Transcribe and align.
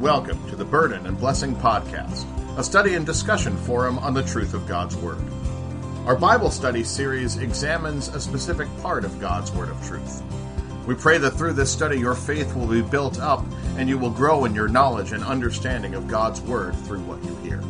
Welcome 0.00 0.46
to 0.50 0.56
the 0.56 0.64
Burden 0.64 1.06
and 1.06 1.18
Blessing 1.18 1.56
Podcast, 1.56 2.26
a 2.58 2.62
study 2.62 2.92
and 2.92 3.06
discussion 3.06 3.56
forum 3.56 3.98
on 3.98 4.12
the 4.12 4.22
truth 4.22 4.52
of 4.52 4.68
God's 4.68 4.94
Word. 4.94 5.24
Our 6.04 6.14
Bible 6.14 6.50
study 6.50 6.84
series 6.84 7.38
examines 7.38 8.08
a 8.08 8.20
specific 8.20 8.68
part 8.82 9.06
of 9.06 9.18
God's 9.18 9.50
Word 9.52 9.70
of 9.70 9.86
truth. 9.86 10.22
We 10.86 10.94
pray 10.96 11.16
that 11.16 11.30
through 11.30 11.54
this 11.54 11.72
study 11.72 11.98
your 11.98 12.14
faith 12.14 12.54
will 12.54 12.66
be 12.66 12.82
built 12.82 13.18
up 13.18 13.42
and 13.78 13.88
you 13.88 13.96
will 13.96 14.10
grow 14.10 14.44
in 14.44 14.54
your 14.54 14.68
knowledge 14.68 15.12
and 15.12 15.24
understanding 15.24 15.94
of 15.94 16.08
God's 16.08 16.42
Word 16.42 16.74
through 16.84 17.00
what 17.00 17.24
you 17.24 17.34
hear. 17.36 17.62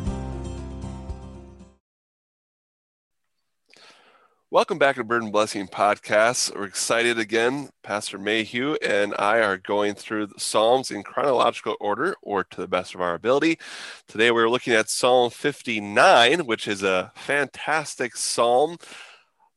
Welcome 4.49 4.77
back 4.77 4.95
to 4.95 5.03
Burden 5.03 5.29
Blessing 5.29 5.67
Podcast. 5.67 6.55
We're 6.55 6.63
excited 6.63 7.19
again. 7.19 7.67
Pastor 7.83 8.17
Mayhew 8.17 8.75
and 8.75 9.13
I 9.19 9.39
are 9.39 9.57
going 9.57 9.93
through 9.93 10.27
the 10.27 10.39
Psalms 10.39 10.89
in 10.89 11.03
chronological 11.03 11.75
order 11.81 12.15
or 12.21 12.45
to 12.45 12.61
the 12.61 12.67
best 12.67 12.95
of 12.95 13.01
our 13.01 13.13
ability. 13.13 13.59
Today 14.07 14.31
we're 14.31 14.49
looking 14.49 14.71
at 14.71 14.89
Psalm 14.89 15.31
59, 15.31 16.45
which 16.45 16.65
is 16.65 16.81
a 16.81 17.11
fantastic 17.15 18.15
psalm. 18.15 18.77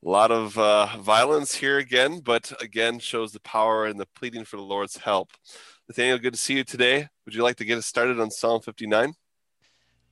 A 0.05 0.09
lot 0.09 0.33
of 0.33 0.59
uh, 0.59 0.89
violence 0.99 1.55
here 1.55 1.79
again, 1.79 2.19
but 2.19 2.53
again 2.61 2.99
shows 2.99 3.31
the 3.31 3.39
power 3.43 3.87
and 3.87 4.01
the 4.01 4.09
pleading 4.17 4.45
for 4.45 4.57
the 4.57 4.63
Lord's 4.65 4.97
help. 4.97 5.31
Nathaniel, 5.89 6.19
good 6.19 6.35
to 6.35 6.41
see 6.41 6.57
you 6.57 6.65
today. 6.65 7.07
Would 7.25 7.37
you 7.37 7.45
like 7.45 7.57
to 7.59 7.65
get 7.65 7.79
us 7.79 7.87
started 7.87 8.19
on 8.19 8.33
Psalm 8.33 8.61
59? 8.61 9.15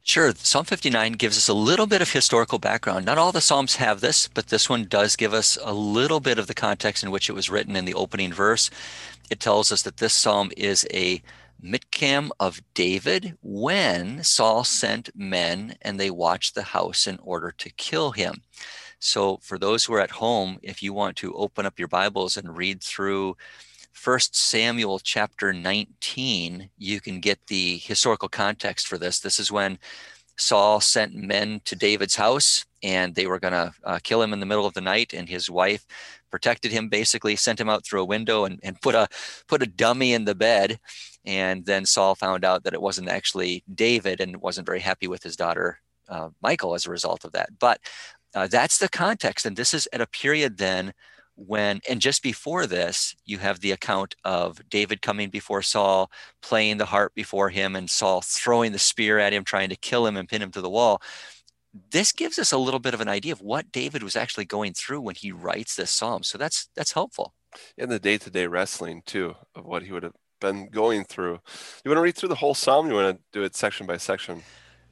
Sure. 0.08 0.32
Psalm 0.34 0.64
59 0.64 1.12
gives 1.12 1.36
us 1.36 1.48
a 1.48 1.52
little 1.52 1.86
bit 1.86 2.00
of 2.00 2.10
historical 2.10 2.58
background. 2.58 3.04
Not 3.04 3.18
all 3.18 3.30
the 3.30 3.42
Psalms 3.42 3.76
have 3.76 4.00
this, 4.00 4.26
but 4.26 4.46
this 4.46 4.66
one 4.66 4.86
does 4.86 5.16
give 5.16 5.34
us 5.34 5.58
a 5.62 5.74
little 5.74 6.18
bit 6.18 6.38
of 6.38 6.46
the 6.46 6.54
context 6.54 7.04
in 7.04 7.10
which 7.10 7.28
it 7.28 7.34
was 7.34 7.50
written 7.50 7.76
in 7.76 7.84
the 7.84 7.92
opening 7.92 8.32
verse. 8.32 8.70
It 9.28 9.38
tells 9.38 9.70
us 9.70 9.82
that 9.82 9.98
this 9.98 10.14
psalm 10.14 10.50
is 10.56 10.86
a 10.94 11.20
mitkam 11.62 12.30
of 12.40 12.62
David 12.72 13.36
when 13.42 14.24
Saul 14.24 14.64
sent 14.64 15.10
men 15.14 15.76
and 15.82 16.00
they 16.00 16.10
watched 16.10 16.54
the 16.54 16.62
house 16.62 17.06
in 17.06 17.18
order 17.22 17.52
to 17.58 17.68
kill 17.68 18.12
him. 18.12 18.40
So, 18.98 19.36
for 19.42 19.58
those 19.58 19.84
who 19.84 19.92
are 19.92 20.00
at 20.00 20.12
home, 20.12 20.58
if 20.62 20.82
you 20.82 20.94
want 20.94 21.18
to 21.18 21.34
open 21.34 21.66
up 21.66 21.78
your 21.78 21.86
Bibles 21.86 22.38
and 22.38 22.56
read 22.56 22.82
through 22.82 23.36
First 23.98 24.36
Samuel 24.36 25.00
chapter 25.00 25.52
19, 25.52 26.70
you 26.78 27.00
can 27.00 27.18
get 27.18 27.40
the 27.48 27.78
historical 27.78 28.28
context 28.28 28.86
for 28.86 28.96
this. 28.96 29.18
This 29.18 29.40
is 29.40 29.50
when 29.50 29.76
Saul 30.36 30.80
sent 30.80 31.16
men 31.16 31.60
to 31.64 31.74
David's 31.74 32.14
house 32.14 32.64
and 32.80 33.12
they 33.12 33.26
were 33.26 33.40
going 33.40 33.54
to 33.54 33.72
uh, 33.82 33.98
kill 34.04 34.22
him 34.22 34.32
in 34.32 34.38
the 34.38 34.46
middle 34.46 34.66
of 34.66 34.74
the 34.74 34.80
night 34.80 35.12
and 35.14 35.28
his 35.28 35.50
wife 35.50 35.84
protected 36.30 36.70
him 36.70 36.88
basically 36.88 37.34
sent 37.34 37.58
him 37.58 37.68
out 37.68 37.84
through 37.84 38.00
a 38.00 38.04
window 38.04 38.44
and, 38.44 38.60
and 38.62 38.80
put 38.80 38.94
a 38.94 39.08
put 39.48 39.64
a 39.64 39.66
dummy 39.66 40.12
in 40.12 40.24
the 40.24 40.34
bed 40.34 40.78
and 41.24 41.66
then 41.66 41.84
Saul 41.84 42.14
found 42.14 42.44
out 42.44 42.62
that 42.62 42.74
it 42.74 42.80
wasn't 42.80 43.08
actually 43.08 43.64
David 43.74 44.20
and 44.20 44.36
wasn't 44.36 44.66
very 44.66 44.80
happy 44.80 45.08
with 45.08 45.24
his 45.24 45.34
daughter 45.34 45.80
uh, 46.08 46.28
Michal 46.40 46.76
as 46.76 46.86
a 46.86 46.90
result 46.90 47.24
of 47.24 47.32
that 47.32 47.58
but 47.58 47.80
uh, 48.32 48.46
that's 48.46 48.78
the 48.78 48.88
context 48.88 49.44
and 49.44 49.56
this 49.56 49.74
is 49.74 49.88
at 49.92 50.00
a 50.00 50.06
period 50.06 50.58
then 50.58 50.94
when 51.46 51.80
and 51.88 52.00
just 52.00 52.20
before 52.22 52.66
this 52.66 53.14
you 53.24 53.38
have 53.38 53.60
the 53.60 53.70
account 53.70 54.16
of 54.24 54.60
david 54.68 55.00
coming 55.00 55.30
before 55.30 55.62
saul 55.62 56.10
playing 56.42 56.78
the 56.78 56.84
harp 56.84 57.14
before 57.14 57.48
him 57.48 57.76
and 57.76 57.88
saul 57.88 58.20
throwing 58.20 58.72
the 58.72 58.78
spear 58.78 59.20
at 59.20 59.32
him 59.32 59.44
trying 59.44 59.68
to 59.68 59.76
kill 59.76 60.04
him 60.04 60.16
and 60.16 60.28
pin 60.28 60.42
him 60.42 60.50
to 60.50 60.60
the 60.60 60.68
wall. 60.68 61.00
This 61.90 62.12
gives 62.12 62.38
us 62.38 62.50
a 62.50 62.58
little 62.58 62.80
bit 62.80 62.94
of 62.94 63.00
an 63.00 63.08
idea 63.08 63.32
of 63.32 63.40
what 63.40 63.70
david 63.70 64.02
was 64.02 64.16
actually 64.16 64.46
going 64.46 64.72
through 64.74 65.00
when 65.00 65.14
he 65.14 65.30
writes 65.30 65.76
this 65.76 65.92
psalm. 65.92 66.22
So 66.24 66.38
that's 66.38 66.68
that's 66.74 66.92
helpful. 66.92 67.34
In 67.76 67.88
the 67.88 68.00
day-to-day 68.00 68.46
wrestling 68.46 69.02
too 69.06 69.36
of 69.54 69.64
what 69.64 69.82
he 69.84 69.92
would 69.92 70.02
have 70.02 70.14
been 70.40 70.68
going 70.68 71.04
through. 71.04 71.40
You 71.84 71.90
want 71.90 71.98
to 71.98 72.02
read 72.02 72.16
through 72.16 72.30
the 72.30 72.34
whole 72.34 72.54
psalm? 72.54 72.88
You 72.88 72.94
want 72.94 73.16
to 73.16 73.22
do 73.32 73.44
it 73.44 73.54
section 73.54 73.86
by 73.86 73.96
section? 73.96 74.42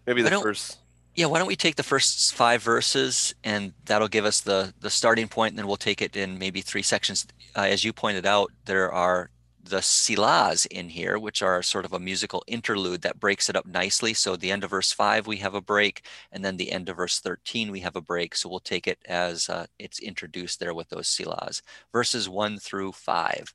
Maybe 0.06 0.22
the 0.22 0.30
first 0.30 0.78
yeah, 1.16 1.26
why 1.26 1.38
don't 1.38 1.48
we 1.48 1.56
take 1.56 1.76
the 1.76 1.82
first 1.82 2.34
five 2.34 2.62
verses 2.62 3.34
and 3.42 3.72
that'll 3.86 4.06
give 4.06 4.26
us 4.26 4.40
the 4.42 4.74
the 4.80 4.90
starting 4.90 5.28
point, 5.28 5.52
and 5.52 5.58
then 5.58 5.66
we'll 5.66 5.76
take 5.76 6.02
it 6.02 6.14
in 6.14 6.38
maybe 6.38 6.60
three 6.60 6.82
sections. 6.82 7.26
Uh, 7.56 7.62
as 7.62 7.82
you 7.84 7.92
pointed 7.92 8.26
out, 8.26 8.52
there 8.66 8.92
are 8.92 9.30
the 9.64 9.78
Selahs 9.78 10.66
in 10.66 10.90
here, 10.90 11.18
which 11.18 11.42
are 11.42 11.62
sort 11.62 11.84
of 11.86 11.92
a 11.92 11.98
musical 11.98 12.44
interlude 12.46 13.00
that 13.02 13.18
breaks 13.18 13.48
it 13.48 13.56
up 13.56 13.66
nicely. 13.66 14.14
So 14.14 14.36
the 14.36 14.52
end 14.52 14.62
of 14.62 14.70
verse 14.70 14.92
five, 14.92 15.26
we 15.26 15.38
have 15.38 15.54
a 15.54 15.60
break, 15.60 16.02
and 16.30 16.44
then 16.44 16.58
the 16.58 16.70
end 16.70 16.88
of 16.90 16.98
verse 16.98 17.18
13, 17.18 17.72
we 17.72 17.80
have 17.80 17.96
a 17.96 18.00
break. 18.02 18.36
So 18.36 18.48
we'll 18.50 18.60
take 18.60 18.86
it 18.86 18.98
as 19.08 19.48
uh, 19.48 19.66
it's 19.78 19.98
introduced 19.98 20.60
there 20.60 20.74
with 20.74 20.90
those 20.90 21.08
Selahs, 21.08 21.62
Verses 21.92 22.28
one 22.28 22.58
through 22.58 22.92
five. 22.92 23.54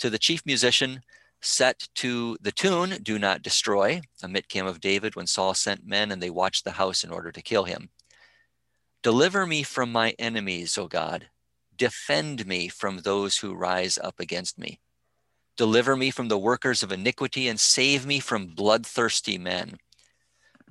To 0.00 0.10
the 0.10 0.18
chief 0.18 0.44
musician, 0.44 1.02
set 1.40 1.88
to 1.94 2.36
the 2.40 2.52
tune 2.52 2.98
Do 3.02 3.18
Not 3.18 3.42
Destroy, 3.42 4.02
a 4.22 4.28
mitkam 4.28 4.66
of 4.66 4.80
David 4.80 5.16
when 5.16 5.26
Saul 5.26 5.54
sent 5.54 5.86
men 5.86 6.10
and 6.10 6.22
they 6.22 6.30
watched 6.30 6.64
the 6.64 6.72
house 6.72 7.04
in 7.04 7.10
order 7.10 7.30
to 7.32 7.42
kill 7.42 7.64
him. 7.64 7.90
Deliver 9.02 9.46
me 9.46 9.62
from 9.62 9.92
my 9.92 10.14
enemies, 10.18 10.76
O 10.76 10.88
God. 10.88 11.28
Defend 11.76 12.46
me 12.46 12.68
from 12.68 12.98
those 12.98 13.38
who 13.38 13.54
rise 13.54 13.98
up 13.98 14.18
against 14.18 14.58
me. 14.58 14.80
Deliver 15.56 15.96
me 15.96 16.10
from 16.10 16.28
the 16.28 16.38
workers 16.38 16.82
of 16.82 16.92
iniquity 16.92 17.48
and 17.48 17.60
save 17.60 18.06
me 18.06 18.20
from 18.20 18.54
bloodthirsty 18.54 19.38
men. 19.38 19.76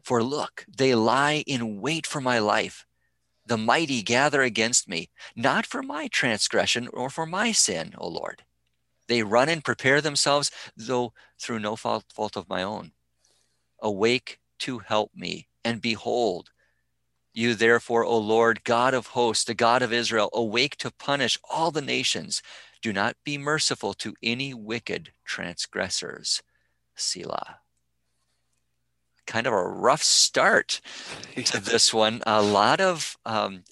For 0.03 0.21
look, 0.21 0.65
they 0.67 0.93
lie 0.93 1.43
in 1.47 1.81
wait 1.81 2.05
for 2.05 2.21
my 2.21 2.39
life. 2.39 2.85
The 3.45 3.57
mighty 3.57 4.01
gather 4.01 4.41
against 4.41 4.89
me, 4.89 5.09
not 5.35 5.65
for 5.65 5.81
my 5.81 6.07
transgression 6.07 6.87
or 6.91 7.09
for 7.09 7.25
my 7.25 7.51
sin, 7.51 7.93
O 7.97 8.07
Lord 8.07 8.43
they 9.07 9.23
run 9.23 9.49
and 9.49 9.63
prepare 9.63 10.01
themselves, 10.01 10.51
though 10.75 11.13
through 11.39 11.59
no 11.59 11.75
fault, 11.75 12.05
fault 12.13 12.35
of 12.35 12.49
my 12.49 12.63
own. 12.63 12.91
Awake 13.81 14.39
to 14.59 14.79
help 14.79 15.11
me, 15.15 15.47
and 15.63 15.81
behold, 15.81 16.49
you 17.35 17.53
therefore, 17.53 18.05
O 18.05 18.17
Lord, 18.17 18.63
God 18.63 18.93
of 18.93 19.07
hosts, 19.07 19.43
the 19.43 19.53
God 19.53 19.81
of 19.81 19.91
Israel, 19.91 20.29
awake 20.31 20.77
to 20.77 20.89
punish 20.89 21.37
all 21.49 21.69
the 21.69 21.81
nations. 21.81 22.41
Do 22.81 22.93
not 22.93 23.17
be 23.25 23.37
merciful 23.37 23.93
to 23.95 24.15
any 24.23 24.53
wicked 24.53 25.11
transgressors. 25.25 26.41
Selah. 26.95 27.57
Kind 29.27 29.47
of 29.47 29.53
a 29.53 29.67
rough 29.67 30.01
start 30.01 30.79
to 31.35 31.59
this 31.59 31.93
one. 31.93 32.21
A 32.25 32.41
lot 32.41 32.79
of 32.79 33.17
um, 33.25 33.65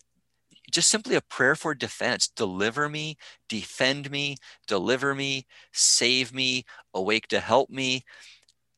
just 0.73 0.89
simply 0.89 1.16
a 1.16 1.22
prayer 1.22 1.56
for 1.56 1.73
defense. 1.73 2.28
Deliver 2.28 2.89
me, 2.89 3.17
defend 3.47 4.11
me, 4.11 4.38
deliver 4.67 5.16
me, 5.16 5.45
save 5.72 6.34
me, 6.34 6.66
awake 6.94 7.28
to 7.28 7.39
help 7.39 7.69
me, 7.69 8.03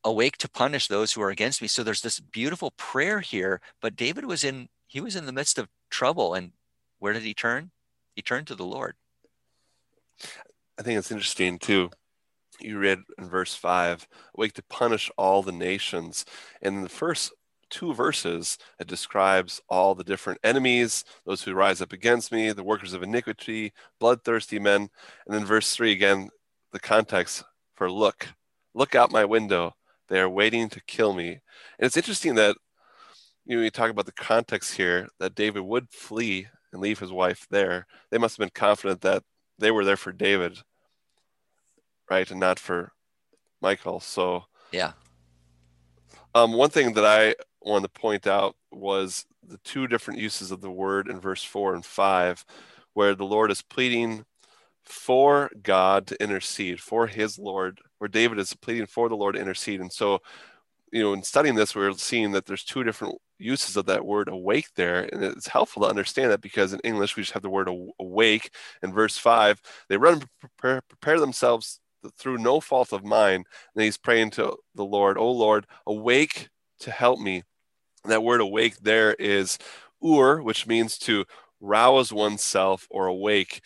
awake 0.04 0.38
to 0.38 0.50
punish 0.50 0.88
those 0.88 1.14
who 1.14 1.22
are 1.22 1.30
against 1.30 1.62
me. 1.62 1.68
So 1.68 1.84
there's 1.84 2.02
this 2.02 2.20
beautiful 2.20 2.72
prayer 2.72 3.22
here, 3.22 3.62
but 3.82 3.96
David 3.96 4.26
was 4.26 4.44
in 4.44 4.70
he 4.88 5.02
was 5.02 5.16
in 5.16 5.26
the 5.26 5.34
midst 5.34 5.58
of 5.58 5.68
trouble 5.90 6.34
and 6.34 6.52
where 7.00 7.14
did 7.14 7.24
he 7.24 7.34
turn? 7.34 7.72
He 8.16 8.22
turned 8.22 8.48
to 8.48 8.56
the 8.56 8.66
Lord. 8.66 8.96
I 10.78 10.82
think 10.82 10.98
it's 11.00 11.12
interesting 11.12 11.60
too. 11.60 11.90
You 12.60 12.78
read 12.78 13.00
in 13.18 13.28
verse 13.28 13.54
5, 13.56 14.08
awake 14.38 14.54
to 14.54 14.64
punish 14.64 15.12
all 15.18 15.42
the 15.44 15.52
nations. 15.52 16.26
And 16.62 16.86
the 16.86 16.90
first 16.90 17.34
two 17.76 17.94
verses, 17.94 18.58
it 18.80 18.88
describes 18.88 19.62
all 19.68 19.94
the 19.94 20.04
different 20.04 20.40
enemies, 20.46 21.04
those 21.26 21.42
who 21.42 21.54
rise 21.54 21.82
up 21.82 21.92
against 21.92 22.32
me, 22.32 22.54
the 22.54 22.64
workers 22.64 22.94
of 22.94 23.04
iniquity, 23.04 23.74
bloodthirsty 24.00 24.60
men. 24.60 24.90
And 25.26 25.36
then 25.36 25.46
verse 25.46 25.76
three 25.76 25.92
again, 25.92 26.30
the 26.72 26.80
context 26.80 27.44
for 27.76 27.92
look, 27.92 28.30
look 28.74 28.96
out 28.96 29.12
my 29.12 29.26
window. 29.26 29.76
They 30.08 30.22
are 30.22 30.30
waiting 30.30 30.70
to 30.70 30.82
kill 30.88 31.14
me. 31.14 31.32
And 31.32 31.86
it's 31.86 31.98
interesting 31.98 32.36
that 32.36 32.56
you 33.46 33.58
know, 33.58 33.64
you 33.64 33.70
talk 33.70 33.92
about 33.92 34.06
the 34.06 34.14
context 34.14 34.78
here 34.78 35.10
that 35.20 35.36
David 35.36 35.64
would 35.64 35.90
flee 35.90 36.48
and 36.72 36.82
leave 36.82 37.00
his 37.00 37.12
wife 37.12 37.46
there. 37.50 37.88
They 38.10 38.18
must 38.18 38.38
have 38.38 38.44
been 38.46 38.52
confident 38.54 39.02
that 39.02 39.22
they 39.60 39.72
were 39.72 39.84
there 39.84 39.98
for 39.98 40.14
David, 40.14 40.60
right, 42.10 42.32
and 42.32 42.40
not 42.40 42.58
for 42.58 42.94
Michael. 43.62 44.00
So 44.00 44.46
yeah. 44.72 44.94
Um, 46.34 46.52
one 46.52 46.70
thing 46.70 46.94
that 46.94 47.06
I 47.06 47.34
wanted 47.66 47.94
to 47.94 48.00
point 48.00 48.28
out 48.28 48.56
was 48.72 49.26
the 49.48 49.58
two 49.64 49.88
different 49.88 50.20
uses 50.20 50.52
of 50.52 50.62
the 50.62 50.72
word 50.72 51.10
in 51.10 51.20
verse 51.20 51.44
4 51.44 51.76
and 51.76 51.86
5, 51.86 52.46
where 52.94 53.16
the 53.16 53.26
Lord 53.26 53.52
is 53.52 53.62
pleading 53.62 54.26
for 54.84 55.50
God 55.64 56.08
to 56.08 56.24
intercede, 56.24 56.80
for 56.80 57.08
his 57.08 57.40
Lord, 57.40 57.80
where 57.98 58.08
David 58.08 58.40
is 58.40 58.54
pleading 58.54 58.86
for 58.86 59.10
the 59.10 59.16
Lord 59.16 59.36
to 59.36 59.42
intercede. 59.42 59.82
And 59.82 59.92
so, 59.92 60.20
you 60.92 61.02
know, 61.02 61.14
in 61.14 61.24
studying 61.24 61.56
this, 61.56 61.76
we're 61.76 61.94
seeing 61.94 62.32
that 62.32 62.46
there's 62.46 62.64
two 62.64 62.84
different 62.84 63.16
uses 63.40 63.76
of 63.78 63.88
that 63.88 64.06
word 64.06 64.30
awake 64.30 64.68
there. 64.76 65.10
And 65.12 65.24
it's 65.24 65.48
helpful 65.48 65.82
to 65.84 65.90
understand 65.90 66.32
that 66.32 66.42
because 66.42 66.72
in 66.72 66.80
English, 66.84 67.16
we 67.16 67.24
just 67.24 67.34
have 67.34 67.42
the 67.42 67.50
word 67.50 67.70
awake. 68.00 68.52
In 68.84 68.94
verse 68.94 69.18
5, 69.18 69.60
they 69.90 69.98
run 69.98 70.14
and 70.14 70.26
prepare, 70.40 70.82
prepare 70.88 71.20
themselves 71.20 71.80
through 72.18 72.38
no 72.38 72.60
fault 72.60 72.94
of 72.94 73.04
mine. 73.04 73.44
And 73.76 73.84
he's 73.84 73.98
praying 73.98 74.32
to 74.32 74.56
the 74.76 74.86
Lord, 74.86 75.18
Oh 75.18 75.32
Lord, 75.32 75.66
awake 75.88 76.50
to 76.80 76.92
help 76.92 77.20
me 77.20 77.44
that 78.10 78.24
word 78.24 78.42
awake 78.42 78.78
there 78.78 79.14
is 79.16 79.58
ur, 80.04 80.42
which 80.42 80.68
means 80.68 80.98
to 81.00 81.26
rouse 81.60 82.12
oneself 82.14 82.88
or 82.90 83.08
awake. 83.08 83.62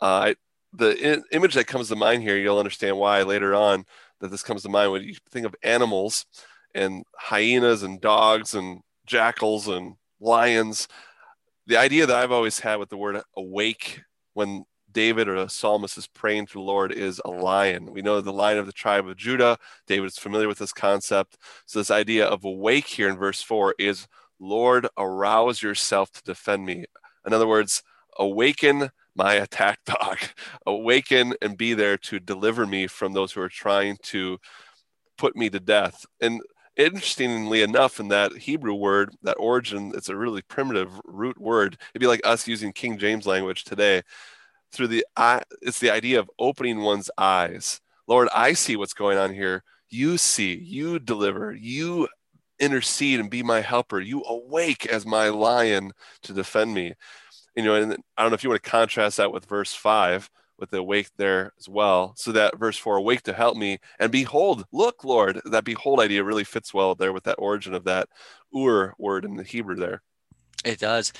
Uh, 0.00 0.34
the 0.72 1.22
image 1.30 1.54
that 1.54 1.66
comes 1.66 1.88
to 1.88 1.96
mind 1.96 2.22
here, 2.22 2.36
you'll 2.36 2.58
understand 2.58 2.96
why 2.98 3.22
later 3.22 3.54
on. 3.54 3.84
that 4.20 4.30
this 4.30 4.42
comes 4.42 4.62
to 4.62 4.68
mind 4.68 4.90
when 4.90 5.02
you 5.02 5.14
think 5.30 5.46
of 5.46 5.54
animals 5.62 6.26
and 6.74 7.04
hyenas 7.16 7.82
and 7.82 8.00
dogs 8.00 8.54
and 8.54 8.80
jackals 9.06 9.68
and 9.68 9.94
lions. 10.20 10.88
The 11.66 11.76
idea 11.76 12.06
that 12.06 12.16
I've 12.16 12.32
always 12.32 12.60
had 12.60 12.76
with 12.76 12.88
the 12.88 12.96
word 12.96 13.20
awake 13.36 14.02
when 14.34 14.64
David 14.94 15.28
or 15.28 15.36
a 15.36 15.48
psalmist 15.48 15.98
is 15.98 16.06
praying 16.06 16.46
to 16.46 16.54
the 16.54 16.60
Lord 16.60 16.92
is 16.92 17.20
a 17.24 17.30
lion. 17.30 17.92
We 17.92 18.00
know 18.00 18.20
the 18.20 18.32
lion 18.32 18.58
of 18.58 18.66
the 18.66 18.72
tribe 18.72 19.06
of 19.06 19.16
Judah. 19.16 19.58
David 19.86 20.06
is 20.06 20.18
familiar 20.18 20.48
with 20.48 20.58
this 20.58 20.72
concept. 20.72 21.36
So, 21.66 21.78
this 21.78 21.90
idea 21.90 22.26
of 22.26 22.44
awake 22.44 22.86
here 22.86 23.08
in 23.08 23.18
verse 23.18 23.42
4 23.42 23.74
is 23.78 24.06
Lord, 24.40 24.88
arouse 24.96 25.62
yourself 25.62 26.10
to 26.12 26.22
defend 26.22 26.64
me. 26.64 26.86
In 27.26 27.32
other 27.32 27.46
words, 27.46 27.82
awaken 28.18 28.90
my 29.14 29.34
attack 29.34 29.80
dog, 29.86 30.18
awaken 30.66 31.34
and 31.42 31.58
be 31.58 31.74
there 31.74 31.96
to 31.98 32.18
deliver 32.20 32.66
me 32.66 32.86
from 32.86 33.12
those 33.12 33.32
who 33.32 33.40
are 33.40 33.48
trying 33.48 33.98
to 34.04 34.38
put 35.18 35.36
me 35.36 35.50
to 35.50 35.60
death. 35.60 36.06
And 36.20 36.40
interestingly 36.76 37.62
enough, 37.62 38.00
in 38.00 38.08
that 38.08 38.32
Hebrew 38.32 38.74
word, 38.74 39.14
that 39.22 39.36
origin, 39.38 39.92
it's 39.94 40.08
a 40.08 40.16
really 40.16 40.42
primitive 40.42 40.90
root 41.04 41.40
word. 41.40 41.78
It'd 41.94 42.00
be 42.00 42.06
like 42.06 42.20
us 42.24 42.48
using 42.48 42.72
King 42.72 42.98
James 42.98 43.26
language 43.26 43.64
today. 43.64 44.02
Through 44.74 44.88
the 44.88 45.06
eye, 45.16 45.42
it's 45.62 45.78
the 45.78 45.90
idea 45.90 46.18
of 46.18 46.28
opening 46.38 46.80
one's 46.80 47.08
eyes. 47.16 47.80
Lord, 48.08 48.28
I 48.34 48.54
see 48.54 48.74
what's 48.74 48.92
going 48.92 49.16
on 49.16 49.32
here. 49.32 49.62
You 49.88 50.18
see, 50.18 50.56
you 50.56 50.98
deliver, 50.98 51.54
you 51.54 52.08
intercede 52.58 53.20
and 53.20 53.30
be 53.30 53.44
my 53.44 53.60
helper. 53.60 54.00
You 54.00 54.24
awake 54.24 54.86
as 54.86 55.06
my 55.06 55.28
lion 55.28 55.92
to 56.22 56.32
defend 56.32 56.74
me. 56.74 56.94
You 57.54 57.62
know, 57.62 57.76
and 57.76 57.92
I 58.16 58.22
don't 58.22 58.32
know 58.32 58.34
if 58.34 58.42
you 58.42 58.50
want 58.50 58.64
to 58.64 58.68
contrast 58.68 59.18
that 59.18 59.32
with 59.32 59.46
verse 59.46 59.72
five 59.72 60.28
with 60.58 60.70
the 60.70 60.78
awake 60.78 61.10
there 61.16 61.52
as 61.58 61.68
well. 61.68 62.14
So 62.16 62.32
that 62.32 62.58
verse 62.58 62.76
four, 62.76 62.96
awake 62.96 63.22
to 63.22 63.32
help 63.32 63.56
me, 63.56 63.78
and 64.00 64.10
behold, 64.10 64.64
look, 64.72 65.04
Lord, 65.04 65.40
that 65.44 65.64
behold 65.64 66.00
idea 66.00 66.24
really 66.24 66.44
fits 66.44 66.74
well 66.74 66.94
there 66.94 67.12
with 67.12 67.24
that 67.24 67.38
origin 67.38 67.74
of 67.74 67.84
that 67.84 68.08
ur 68.56 68.94
word 68.98 69.24
in 69.24 69.36
the 69.36 69.44
Hebrew 69.44 69.76
there. 69.76 70.02
It 70.64 70.80
does. 70.80 71.12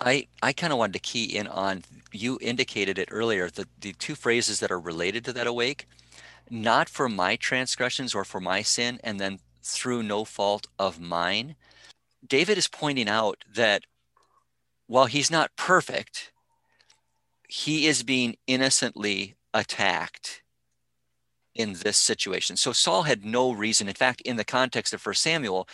I, 0.00 0.28
I 0.42 0.52
kind 0.52 0.72
of 0.72 0.78
wanted 0.78 0.94
to 0.94 0.98
key 0.98 1.24
in 1.36 1.46
on 1.46 1.84
you 2.12 2.38
indicated 2.40 2.98
it 2.98 3.08
earlier 3.10 3.50
the, 3.50 3.66
the 3.80 3.92
two 3.94 4.14
phrases 4.14 4.60
that 4.60 4.70
are 4.70 4.80
related 4.80 5.24
to 5.24 5.32
that 5.32 5.46
awake 5.46 5.86
not 6.50 6.88
for 6.88 7.08
my 7.08 7.36
transgressions 7.36 8.14
or 8.14 8.24
for 8.24 8.40
my 8.40 8.62
sin 8.62 9.00
and 9.02 9.18
then 9.18 9.40
through 9.62 10.02
no 10.02 10.24
fault 10.24 10.66
of 10.78 11.00
mine 11.00 11.56
david 12.26 12.56
is 12.56 12.68
pointing 12.68 13.08
out 13.08 13.44
that 13.52 13.82
while 14.86 15.06
he's 15.06 15.30
not 15.30 15.56
perfect 15.56 16.32
he 17.48 17.86
is 17.86 18.02
being 18.02 18.36
innocently 18.46 19.34
attacked 19.52 20.42
in 21.54 21.74
this 21.74 21.96
situation. 21.96 22.56
So 22.56 22.72
Saul 22.72 23.04
had 23.04 23.24
no 23.24 23.52
reason. 23.52 23.88
In 23.88 23.94
fact, 23.94 24.20
in 24.22 24.36
the 24.36 24.44
context 24.44 24.92
of 24.92 25.00
First 25.00 25.22
Samuel, 25.22 25.68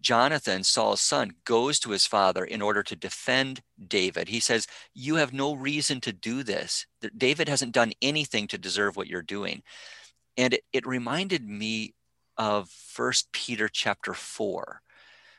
Jonathan, 0.00 0.62
Saul's 0.62 1.00
son, 1.00 1.32
goes 1.44 1.78
to 1.80 1.90
his 1.90 2.06
father 2.06 2.44
in 2.44 2.62
order 2.62 2.82
to 2.82 2.96
defend 2.96 3.62
David. 3.86 4.28
He 4.28 4.40
says, 4.40 4.66
You 4.94 5.16
have 5.16 5.32
no 5.32 5.54
reason 5.54 6.00
to 6.02 6.12
do 6.12 6.42
this. 6.42 6.86
David 7.16 7.48
hasn't 7.48 7.72
done 7.72 7.92
anything 8.00 8.46
to 8.48 8.58
deserve 8.58 8.96
what 8.96 9.08
you're 9.08 9.22
doing. 9.22 9.62
And 10.36 10.54
it, 10.54 10.64
it 10.72 10.86
reminded 10.86 11.48
me 11.48 11.94
of 12.36 12.68
First 12.70 13.32
Peter 13.32 13.68
chapter 13.68 14.14
4, 14.14 14.80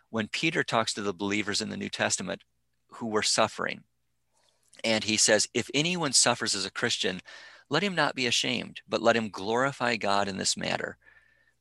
when 0.09 0.27
Peter 0.27 0.63
talks 0.63 0.93
to 0.93 1.01
the 1.01 1.13
believers 1.13 1.61
in 1.61 1.69
the 1.69 1.77
New 1.77 1.89
Testament 1.89 2.43
who 2.93 3.07
were 3.07 3.23
suffering. 3.23 3.83
And 4.83 5.03
he 5.05 5.17
says, 5.17 5.47
If 5.53 5.69
anyone 5.73 6.13
suffers 6.13 6.55
as 6.55 6.65
a 6.65 6.71
Christian, 6.71 7.21
let 7.69 7.83
him 7.83 7.95
not 7.95 8.15
be 8.15 8.27
ashamed, 8.27 8.81
but 8.87 9.01
let 9.01 9.15
him 9.15 9.29
glorify 9.29 9.95
God 9.95 10.27
in 10.27 10.37
this 10.37 10.57
matter. 10.57 10.97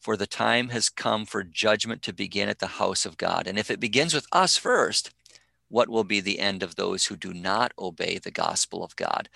For 0.00 0.16
the 0.16 0.26
time 0.26 0.68
has 0.68 0.88
come 0.88 1.26
for 1.26 1.42
judgment 1.42 2.02
to 2.02 2.12
begin 2.12 2.48
at 2.48 2.60
the 2.60 2.66
house 2.66 3.04
of 3.04 3.18
God. 3.18 3.46
And 3.46 3.58
if 3.58 3.70
it 3.70 3.80
begins 3.80 4.14
with 4.14 4.26
us 4.32 4.56
first, 4.56 5.10
what 5.68 5.88
will 5.88 6.04
be 6.04 6.20
the 6.20 6.38
end 6.38 6.62
of 6.62 6.76
those 6.76 7.06
who 7.06 7.16
do 7.16 7.34
not 7.34 7.72
obey 7.78 8.18
the 8.18 8.30
gospel 8.30 8.84
of 8.84 8.96
God? 8.96 9.28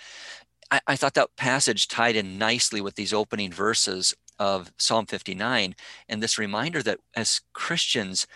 I, 0.71 0.81
I 0.87 0.97
thought 0.97 1.15
that 1.15 1.37
passage 1.37 1.89
tied 1.89 2.17
in 2.17 2.39
nicely 2.39 2.81
with 2.81 2.95
these 2.95 3.13
opening 3.13 3.53
verses 3.53 4.15
of 4.39 4.73
Psalm 4.79 5.07
59 5.07 5.75
and 6.09 6.23
this 6.23 6.39
reminder 6.39 6.83
that 6.83 7.01
as 7.15 7.41
Christians, 7.53 8.27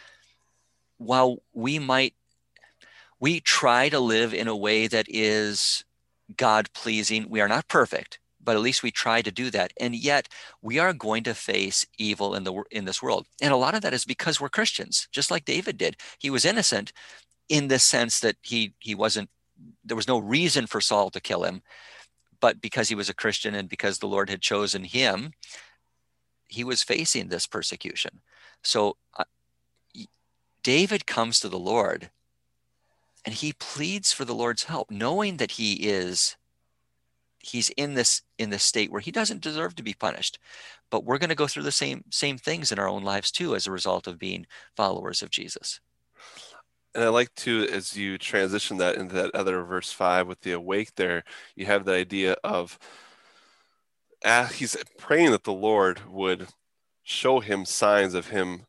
while 0.99 1.38
we 1.52 1.79
might 1.79 2.14
we 3.19 3.40
try 3.40 3.88
to 3.88 3.99
live 3.99 4.34
in 4.34 4.49
a 4.49 4.56
way 4.56 4.87
that 4.87 5.06
is 5.08 5.84
God 6.37 6.70
pleasing. 6.75 7.29
We 7.29 7.40
are 7.40 7.49
not 7.49 7.69
perfect, 7.69 8.19
but 8.46 8.56
at 8.56 8.62
least 8.62 8.82
we 8.82 8.90
try 8.90 9.20
to 9.20 9.31
do 9.31 9.50
that. 9.50 9.72
And 9.78 9.94
yet 9.94 10.28
we 10.62 10.78
are 10.78 10.94
going 10.94 11.25
to 11.25 11.34
face 11.34 11.84
evil 11.98 12.34
in 12.34 12.44
the 12.44 12.62
in 12.70 12.87
this 12.87 13.02
world. 13.02 13.26
And 13.43 13.52
a 13.52 13.56
lot 13.56 13.75
of 13.75 13.82
that 13.82 13.93
is 13.93 14.06
because 14.06 14.40
we're 14.40 14.48
Christians, 14.48 15.08
just 15.12 15.31
like 15.31 15.44
David 15.44 15.76
did. 15.76 15.96
He 16.19 16.31
was 16.31 16.46
innocent 16.46 16.93
in 17.48 17.69
the 17.69 17.78
sense 17.78 18.20
that 18.20 18.37
he 18.43 18.72
he 18.78 18.94
wasn't 18.94 19.28
there 19.84 19.96
was 19.96 20.08
no 20.08 20.19
reason 20.19 20.66
for 20.66 20.81
Saul 20.81 21.10
to 21.10 21.20
kill 21.20 21.43
him, 21.43 21.62
but 22.40 22.60
because 22.60 22.88
he 22.88 22.94
was 22.94 23.10
a 23.10 23.14
Christian 23.14 23.54
and 23.54 23.69
because 23.69 23.98
the 23.98 24.08
Lord 24.08 24.31
had 24.31 24.40
chosen 24.40 24.84
him, 24.84 25.32
he 26.48 26.62
was 26.62 26.82
facing 26.82 27.28
this 27.28 27.46
persecution. 27.46 28.20
So 28.62 28.96
uh, 29.19 29.25
David 30.62 31.06
comes 31.06 31.40
to 31.40 31.48
the 31.48 31.58
Lord 31.58 32.10
and 33.25 33.34
he 33.34 33.52
pleads 33.52 34.12
for 34.12 34.25
the 34.25 34.34
Lord's 34.34 34.64
help, 34.64 34.90
knowing 34.90 35.38
that 35.38 35.52
he 35.52 35.72
is 35.75 36.37
he's 37.46 37.70
in 37.70 37.94
this 37.94 38.22
in 38.38 38.50
this 38.50 38.62
state 38.62 38.90
where 38.90 39.00
he 39.00 39.10
doesn't 39.10 39.43
deserve 39.43 39.75
to 39.76 39.82
be 39.82 39.94
punished. 39.94 40.38
But 40.90 41.04
we're 41.04 41.19
going 41.19 41.31
to 41.31 41.34
go 41.34 41.46
through 41.46 41.64
the 41.64 41.72
same 41.72 42.04
same 42.10 42.38
things 42.38 42.72
in 42.72 42.78
our 42.78 42.88
own 42.88 43.02
lives 43.02 43.31
too 43.31 43.54
as 43.54 43.66
a 43.66 43.72
result 43.72 44.06
of 44.06 44.19
being 44.19 44.46
followers 44.76 45.22
of 45.22 45.31
Jesus. 45.31 45.81
And 46.94 47.04
I 47.04 47.08
like 47.08 47.34
to, 47.37 47.69
as 47.70 47.96
you 47.96 48.16
transition 48.16 48.78
that 48.78 48.96
into 48.96 49.14
that 49.14 49.34
other 49.34 49.62
verse 49.62 49.93
five 49.93 50.26
with 50.26 50.40
the 50.40 50.52
awake 50.52 50.94
there, 50.96 51.25
you 51.54 51.66
have 51.66 51.84
the 51.84 51.93
idea 51.93 52.37
of 52.43 52.78
uh, 54.25 54.46
he's 54.46 54.76
praying 54.98 55.31
that 55.31 55.44
the 55.44 55.52
Lord 55.52 56.00
would 56.08 56.48
show 57.02 57.40
him 57.40 57.64
signs 57.64 58.14
of 58.14 58.28
him 58.28 58.66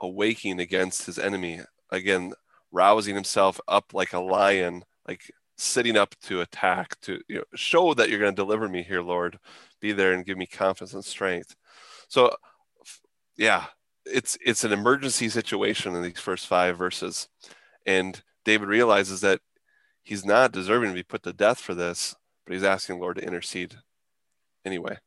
awaking 0.00 0.58
against 0.58 1.06
his 1.06 1.18
enemy. 1.18 1.60
Again, 1.90 2.32
rousing 2.72 3.14
himself 3.14 3.60
up 3.68 3.92
like 3.92 4.12
a 4.12 4.20
lion, 4.20 4.84
like 5.06 5.30
sitting 5.62 5.96
up 5.96 6.14
to 6.22 6.40
attack, 6.40 7.00
to 7.02 7.20
you 7.28 7.36
know, 7.36 7.44
show 7.54 7.94
that 7.94 8.08
you're 8.08 8.18
going 8.18 8.34
to 8.34 8.42
deliver 8.42 8.68
me 8.68 8.82
here, 8.82 9.02
Lord. 9.02 9.38
Be 9.80 9.92
there 9.92 10.12
and 10.12 10.26
give 10.26 10.38
me 10.38 10.46
confidence 10.46 10.94
and 10.94 11.04
strength. 11.04 11.54
So, 12.08 12.34
yeah, 13.36 13.66
it's 14.04 14.36
it's 14.44 14.64
an 14.64 14.72
emergency 14.72 15.28
situation 15.28 15.94
in 15.94 16.02
these 16.02 16.18
first 16.18 16.46
five 16.46 16.76
verses, 16.76 17.28
and 17.86 18.20
David 18.44 18.68
realizes 18.68 19.20
that 19.20 19.40
he's 20.02 20.24
not 20.24 20.52
deserving 20.52 20.90
to 20.90 20.94
be 20.94 21.02
put 21.02 21.22
to 21.22 21.32
death 21.32 21.60
for 21.60 21.74
this, 21.74 22.14
but 22.44 22.54
he's 22.54 22.64
asking 22.64 22.98
Lord 22.98 23.16
to 23.16 23.24
intercede 23.24 23.76
anyway. 24.64 24.98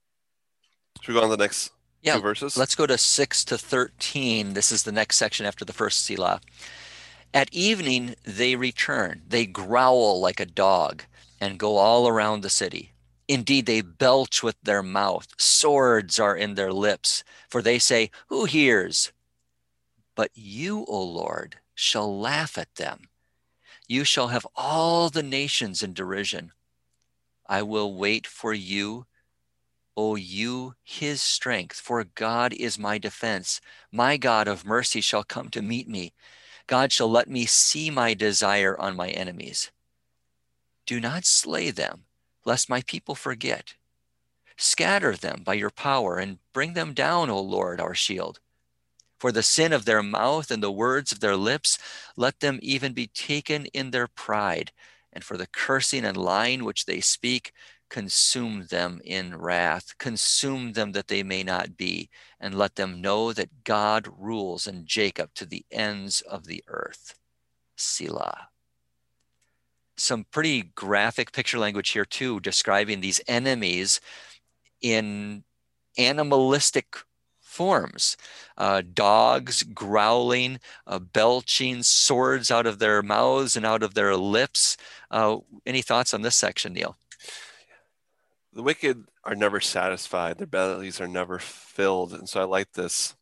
Should 1.02 1.14
we 1.14 1.20
go 1.20 1.24
on 1.24 1.30
to 1.30 1.36
the 1.36 1.44
next 1.44 1.72
yeah, 2.02 2.16
two 2.16 2.22
verses? 2.22 2.58
Let's 2.58 2.76
go 2.76 2.86
to 2.86 2.98
six 2.98 3.44
to 3.46 3.58
thirteen. 3.58 4.54
This 4.54 4.72
is 4.72 4.84
the 4.84 4.92
next 4.92 5.18
section 5.18 5.46
after 5.46 5.66
the 5.66 5.74
first 5.74 6.06
Selah. 6.06 6.40
At 7.34 7.52
evening, 7.52 8.16
they 8.24 8.56
return. 8.56 9.24
They 9.28 9.48
growl 9.48 10.22
like 10.22 10.40
a 10.40 10.46
dog 10.46 11.04
and 11.42 11.58
go 11.58 11.78
all 11.78 12.08
around 12.08 12.42
the 12.42 12.50
city. 12.50 12.92
Indeed, 13.28 13.66
they 13.66 13.82
belch 13.82 14.44
with 14.44 14.56
their 14.62 14.84
mouth. 14.84 15.28
Swords 15.38 16.20
are 16.20 16.36
in 16.36 16.54
their 16.54 16.72
lips, 16.72 17.24
for 17.50 17.62
they 17.62 17.80
say, 17.80 18.12
Who 18.28 18.46
hears? 18.46 19.12
But 20.16 20.30
you, 20.36 20.86
O 20.88 21.02
Lord, 21.02 21.58
shall 21.74 22.20
laugh 22.20 22.56
at 22.58 22.76
them. 22.76 23.08
You 23.88 24.04
shall 24.04 24.28
have 24.28 24.46
all 24.56 25.10
the 25.10 25.24
nations 25.24 25.82
in 25.82 25.94
derision. 25.94 26.52
I 27.48 27.64
will 27.64 27.96
wait 27.96 28.28
for 28.28 28.54
you, 28.54 29.08
O 29.98 30.16
you, 30.16 30.76
his 30.84 31.22
strength, 31.22 31.78
for 31.80 32.04
God 32.04 32.54
is 32.54 32.78
my 32.78 32.98
defense. 32.98 33.60
My 33.92 34.18
God 34.18 34.48
of 34.48 34.66
mercy 34.66 35.02
shall 35.02 35.24
come 35.24 35.50
to 35.50 35.62
meet 35.62 35.88
me. 35.88 36.14
God 36.68 36.92
shall 36.92 37.10
let 37.10 37.30
me 37.30 37.46
see 37.46 37.90
my 37.90 38.14
desire 38.14 38.80
on 38.80 38.96
my 38.96 39.10
enemies. 39.10 39.72
Do 40.86 41.00
not 41.00 41.26
slay 41.26 41.72
them, 41.72 42.04
lest 42.46 42.70
my 42.70 42.82
people 42.82 43.16
forget. 43.16 43.76
Scatter 44.58 45.16
them 45.16 45.42
by 45.44 45.56
your 45.56 45.70
power 45.70 46.18
and 46.18 46.40
bring 46.54 46.74
them 46.74 46.94
down, 46.94 47.30
O 47.30 47.40
Lord, 47.40 47.82
our 47.82 47.96
shield. 47.96 48.40
For 49.20 49.32
the 49.32 49.44
sin 49.44 49.72
of 49.72 49.86
their 49.86 50.04
mouth 50.04 50.52
and 50.52 50.62
the 50.62 50.72
words 50.72 51.12
of 51.12 51.22
their 51.22 51.38
lips, 51.38 51.78
let 52.18 52.40
them 52.42 52.60
even 52.62 52.94
be 52.94 53.08
taken 53.08 53.68
in 53.68 53.92
their 53.92 54.08
pride. 54.08 54.72
And 55.14 55.24
for 55.24 55.38
the 55.38 55.48
cursing 55.48 56.04
and 56.04 56.18
lying 56.18 56.64
which 56.64 56.86
they 56.86 57.00
speak, 57.00 57.54
consume 57.94 58.66
them 58.72 59.00
in 59.06 59.38
wrath, 59.38 59.96
consume 60.00 60.74
them 60.74 60.94
that 60.94 61.10
they 61.10 61.22
may 61.22 61.44
not 61.44 61.78
be, 61.78 62.10
and 62.40 62.58
let 62.58 62.74
them 62.74 63.00
know 63.02 63.32
that 63.32 63.64
God 63.64 64.10
rules 64.18 64.66
in 64.66 64.88
Jacob 64.88 65.30
to 65.36 65.46
the 65.46 65.64
ends 65.70 66.22
of 66.22 66.46
the 66.46 66.64
earth. 66.68 67.14
Selah. 67.76 68.48
Some 69.96 70.26
pretty 70.32 70.72
graphic 70.74 71.34
picture 71.34 71.60
language 71.60 71.92
here, 71.92 72.04
too, 72.04 72.40
describing 72.40 73.00
these 73.00 73.22
enemies 73.28 74.02
in 74.82 75.44
animalistic 75.96 76.96
forms 77.42 78.18
uh, 78.58 78.82
dogs 78.96 79.62
growling, 79.62 80.60
uh, 80.88 80.98
belching, 80.98 81.84
swords 81.84 82.50
out 82.50 82.66
of 82.66 82.80
their 82.80 83.04
mouths 83.04 83.56
and 83.56 83.68
out 83.68 83.84
of 83.84 83.94
their 83.94 84.16
lips. 84.16 84.78
Uh, 85.12 85.38
any 85.68 85.84
thoughts 85.84 86.16
on 86.16 86.24
this 86.24 86.36
section, 86.36 86.74
Neil? 86.74 86.98
The 88.54 88.64
wicked 88.64 89.06
are 89.24 89.36
never 89.36 89.60
satisfied, 89.60 90.38
their 90.38 90.48
bellies 90.48 91.02
are 91.02 91.08
never 91.08 91.40
filled. 91.40 92.14
And 92.14 92.30
so 92.30 92.42
I 92.42 92.46
like 92.46 92.72
this. 92.74 93.16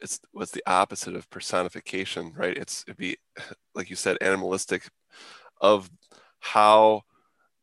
It's 0.00 0.20
what's 0.32 0.52
the 0.52 0.62
opposite 0.66 1.16
of 1.16 1.30
personification, 1.30 2.32
right? 2.36 2.56
It's 2.56 2.84
it'd 2.86 2.98
be 2.98 3.16
like 3.74 3.90
you 3.90 3.96
said, 3.96 4.18
animalistic 4.20 4.88
of 5.60 5.90
how 6.40 7.02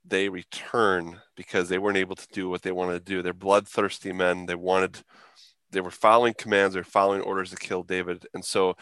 they 0.05 0.29
return 0.29 1.21
because 1.35 1.69
they 1.69 1.77
weren't 1.77 1.97
able 1.97 2.15
to 2.15 2.27
do 2.33 2.49
what 2.49 2.61
they 2.61 2.71
wanted 2.71 2.93
to 3.05 3.11
do. 3.13 3.21
They're 3.21 3.33
bloodthirsty 3.33 4.11
men. 4.11 4.45
They 4.47 4.55
wanted 4.55 5.03
they 5.73 5.81
were 5.81 5.91
following 5.91 6.33
commands, 6.37 6.75
they're 6.75 6.83
following 6.83 7.21
orders 7.21 7.49
to 7.49 7.55
kill 7.55 7.83
David. 7.83 8.27
And 8.33 8.45
so 8.45 8.75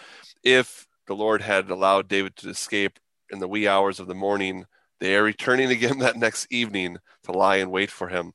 if 0.44 0.88
the 1.08 1.16
Lord 1.16 1.42
had 1.42 1.70
allowed 1.70 2.08
David 2.08 2.36
to 2.38 2.50
escape 2.50 3.00
in 3.32 3.40
the 3.40 3.48
wee 3.48 3.68
hours 3.68 4.00
of 4.00 4.08
the 4.08 4.16
morning, 4.16 4.66
they 5.02 5.16
are 5.16 5.24
returning 5.24 5.70
again 5.70 6.00
that 6.00 6.16
next 6.16 6.48
evening 6.50 6.98
to 7.24 7.34
lie 7.34 7.58
in 7.58 7.70
wait 7.70 7.92
for 7.92 8.08
him. 8.08 8.32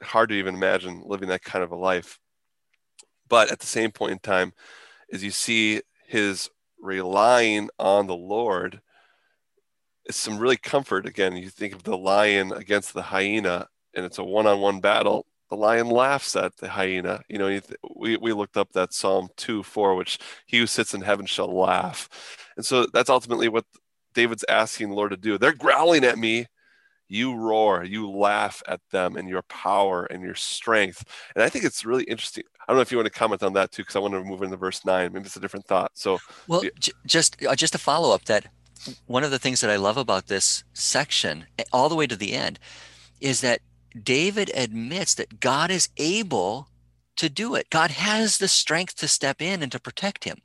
Hard 0.00 0.28
to 0.28 0.36
even 0.36 0.54
imagine 0.54 1.02
living 1.04 1.28
that 1.30 1.42
kind 1.42 1.64
of 1.64 1.72
a 1.72 1.76
life. 1.76 2.20
But 3.28 3.50
at 3.50 3.58
the 3.58 3.66
same 3.66 3.90
point 3.90 4.12
in 4.12 4.18
time, 4.20 4.52
as 5.10 5.24
you 5.24 5.32
see 5.32 5.80
his 6.06 6.50
relying 6.78 7.70
on 7.78 8.06
the 8.06 8.14
Lord, 8.14 8.80
it's 10.04 10.18
some 10.18 10.38
really 10.38 10.58
comfort. 10.58 11.06
Again, 11.06 11.36
you 11.36 11.48
think 11.48 11.74
of 11.74 11.82
the 11.82 11.96
lion 11.96 12.52
against 12.52 12.92
the 12.92 13.02
hyena, 13.02 13.68
and 13.94 14.04
it's 14.04 14.18
a 14.18 14.24
one 14.24 14.46
on 14.46 14.60
one 14.60 14.80
battle 14.80 15.26
the 15.50 15.56
lion 15.56 15.88
laughs 15.88 16.36
at 16.36 16.56
the 16.56 16.68
hyena. 16.68 17.20
You 17.28 17.38
know, 17.38 17.60
we, 17.94 18.16
we 18.16 18.32
looked 18.32 18.56
up 18.56 18.72
that 18.72 18.92
Psalm 18.92 19.28
2 19.36 19.62
4, 19.62 19.94
which 19.94 20.18
he 20.46 20.58
who 20.58 20.66
sits 20.66 20.94
in 20.94 21.02
heaven 21.02 21.26
shall 21.26 21.54
laugh. 21.56 22.08
And 22.56 22.64
so 22.64 22.86
that's 22.92 23.10
ultimately 23.10 23.48
what 23.48 23.64
David's 24.14 24.44
asking 24.48 24.88
the 24.88 24.94
Lord 24.94 25.10
to 25.10 25.16
do. 25.16 25.38
They're 25.38 25.52
growling 25.52 26.04
at 26.04 26.18
me. 26.18 26.46
You 27.06 27.36
roar, 27.36 27.84
you 27.84 28.10
laugh 28.10 28.62
at 28.66 28.80
them 28.90 29.16
and 29.16 29.28
your 29.28 29.42
power 29.42 30.06
and 30.06 30.22
your 30.22 30.34
strength. 30.34 31.04
And 31.34 31.44
I 31.44 31.50
think 31.50 31.66
it's 31.66 31.84
really 31.84 32.04
interesting. 32.04 32.44
I 32.60 32.72
don't 32.72 32.78
know 32.78 32.82
if 32.82 32.90
you 32.90 32.96
want 32.96 33.12
to 33.12 33.18
comment 33.18 33.42
on 33.42 33.52
that 33.52 33.72
too, 33.72 33.82
because 33.82 33.94
I 33.94 33.98
want 33.98 34.14
to 34.14 34.24
move 34.24 34.42
into 34.42 34.56
verse 34.56 34.84
nine. 34.86 35.12
Maybe 35.12 35.26
it's 35.26 35.36
a 35.36 35.40
different 35.40 35.66
thought. 35.66 35.90
So, 35.94 36.18
well, 36.48 36.64
yeah. 36.64 36.70
j- 36.80 36.92
just 37.06 37.44
uh, 37.44 37.54
just 37.54 37.74
to 37.74 37.78
follow 37.78 38.14
up 38.14 38.24
that 38.24 38.46
one 39.06 39.22
of 39.22 39.30
the 39.30 39.38
things 39.38 39.60
that 39.60 39.70
I 39.70 39.76
love 39.76 39.98
about 39.98 40.28
this 40.28 40.64
section, 40.72 41.44
all 41.72 41.90
the 41.90 41.94
way 41.94 42.06
to 42.06 42.16
the 42.16 42.32
end, 42.32 42.58
is 43.20 43.42
that 43.42 43.60
David 44.02 44.50
admits 44.54 45.14
that 45.14 45.40
God 45.40 45.70
is 45.70 45.90
able 45.98 46.68
to 47.16 47.28
do 47.28 47.54
it. 47.54 47.70
God 47.70 47.90
has 47.90 48.38
the 48.38 48.48
strength 48.48 48.96
to 48.96 49.08
step 49.08 49.42
in 49.42 49.62
and 49.62 49.70
to 49.70 49.78
protect 49.78 50.24
him. 50.24 50.38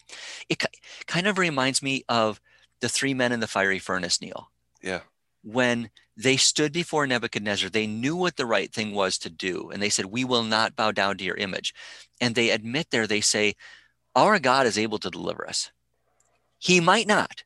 It 0.49 0.63
kind 1.07 1.25
of 1.25 1.37
reminds 1.37 1.81
me 1.81 2.03
of 2.09 2.41
the 2.81 2.89
three 2.89 3.13
men 3.13 3.31
in 3.31 3.39
the 3.39 3.47
fiery 3.47 3.79
furnace, 3.79 4.21
Neil. 4.21 4.49
Yeah. 4.81 5.01
When 5.43 5.89
they 6.17 6.37
stood 6.37 6.73
before 6.73 7.07
Nebuchadnezzar, 7.07 7.69
they 7.69 7.87
knew 7.87 8.15
what 8.15 8.35
the 8.35 8.45
right 8.45 8.71
thing 8.73 8.93
was 8.93 9.17
to 9.19 9.29
do. 9.29 9.69
And 9.71 9.81
they 9.81 9.89
said, 9.89 10.05
We 10.05 10.25
will 10.25 10.43
not 10.43 10.75
bow 10.75 10.91
down 10.91 11.17
to 11.17 11.23
your 11.23 11.37
image. 11.37 11.73
And 12.19 12.35
they 12.35 12.49
admit 12.49 12.87
there, 12.91 13.07
they 13.07 13.21
say, 13.21 13.55
Our 14.15 14.39
God 14.39 14.65
is 14.65 14.77
able 14.77 14.99
to 14.99 15.09
deliver 15.09 15.47
us. 15.47 15.71
He 16.57 16.81
might 16.81 17.07
not, 17.07 17.43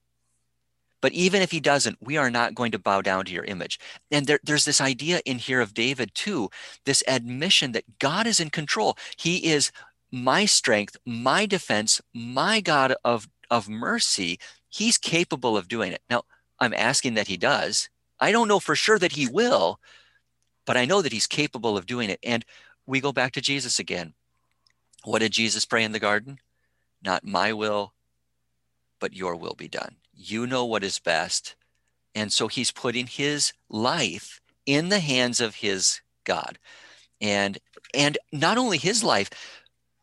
but 1.03 1.11
even 1.11 1.41
if 1.41 1.51
he 1.51 1.59
doesn't, 1.59 1.97
we 1.99 2.15
are 2.15 2.31
not 2.31 2.55
going 2.55 2.71
to 2.71 2.79
bow 2.79 3.01
down 3.01 3.25
to 3.25 3.33
your 3.33 3.43
image. 3.43 3.77
And 4.09 4.25
there, 4.25 4.39
there's 4.41 4.63
this 4.63 4.79
idea 4.79 5.19
in 5.25 5.37
here 5.37 5.59
of 5.59 5.73
David, 5.73 6.15
too, 6.15 6.49
this 6.85 7.03
admission 7.09 7.73
that 7.73 7.99
God 7.99 8.25
is 8.25 8.39
in 8.39 8.49
control. 8.49 8.97
He 9.17 9.51
is 9.51 9.69
my 10.13 10.45
strength, 10.45 10.95
my 11.05 11.45
defense, 11.45 11.99
my 12.13 12.61
God 12.61 12.95
of, 13.03 13.27
of 13.51 13.67
mercy. 13.67 14.39
He's 14.73 14.97
capable 14.97 15.55
of 15.55 15.67
doing 15.67 15.91
it. 15.91 16.01
Now, 16.09 16.23
I'm 16.59 16.73
asking 16.73 17.13
that 17.13 17.27
he 17.27 17.37
does. 17.37 17.89
I 18.19 18.31
don't 18.31 18.47
know 18.47 18.59
for 18.59 18.75
sure 18.75 18.97
that 18.97 19.11
he 19.11 19.27
will, 19.27 19.79
but 20.65 20.75
I 20.75 20.85
know 20.85 21.03
that 21.03 21.11
he's 21.11 21.27
capable 21.27 21.77
of 21.77 21.85
doing 21.85 22.09
it. 22.09 22.19
And 22.23 22.43
we 22.87 22.99
go 22.99 23.11
back 23.11 23.33
to 23.33 23.41
Jesus 23.41 23.77
again. 23.77 24.15
What 25.03 25.19
did 25.19 25.31
Jesus 25.31 25.63
pray 25.63 25.83
in 25.83 25.91
the 25.91 25.99
garden? 25.99 26.39
Not 27.03 27.23
my 27.23 27.53
will, 27.53 27.93
but 28.99 29.13
your 29.13 29.35
will 29.35 29.53
be 29.53 29.67
done. 29.67 29.97
You 30.11 30.47
know 30.47 30.65
what 30.65 30.83
is 30.83 30.97
best. 30.97 31.55
And 32.15 32.33
so 32.33 32.47
he's 32.47 32.71
putting 32.71 33.05
his 33.05 33.53
life 33.69 34.41
in 34.65 34.89
the 34.89 35.01
hands 35.01 35.39
of 35.39 35.55
his 35.55 36.01
God. 36.23 36.57
And 37.21 37.59
and 37.93 38.17
not 38.31 38.57
only 38.57 38.79
his 38.79 39.03
life, 39.03 39.29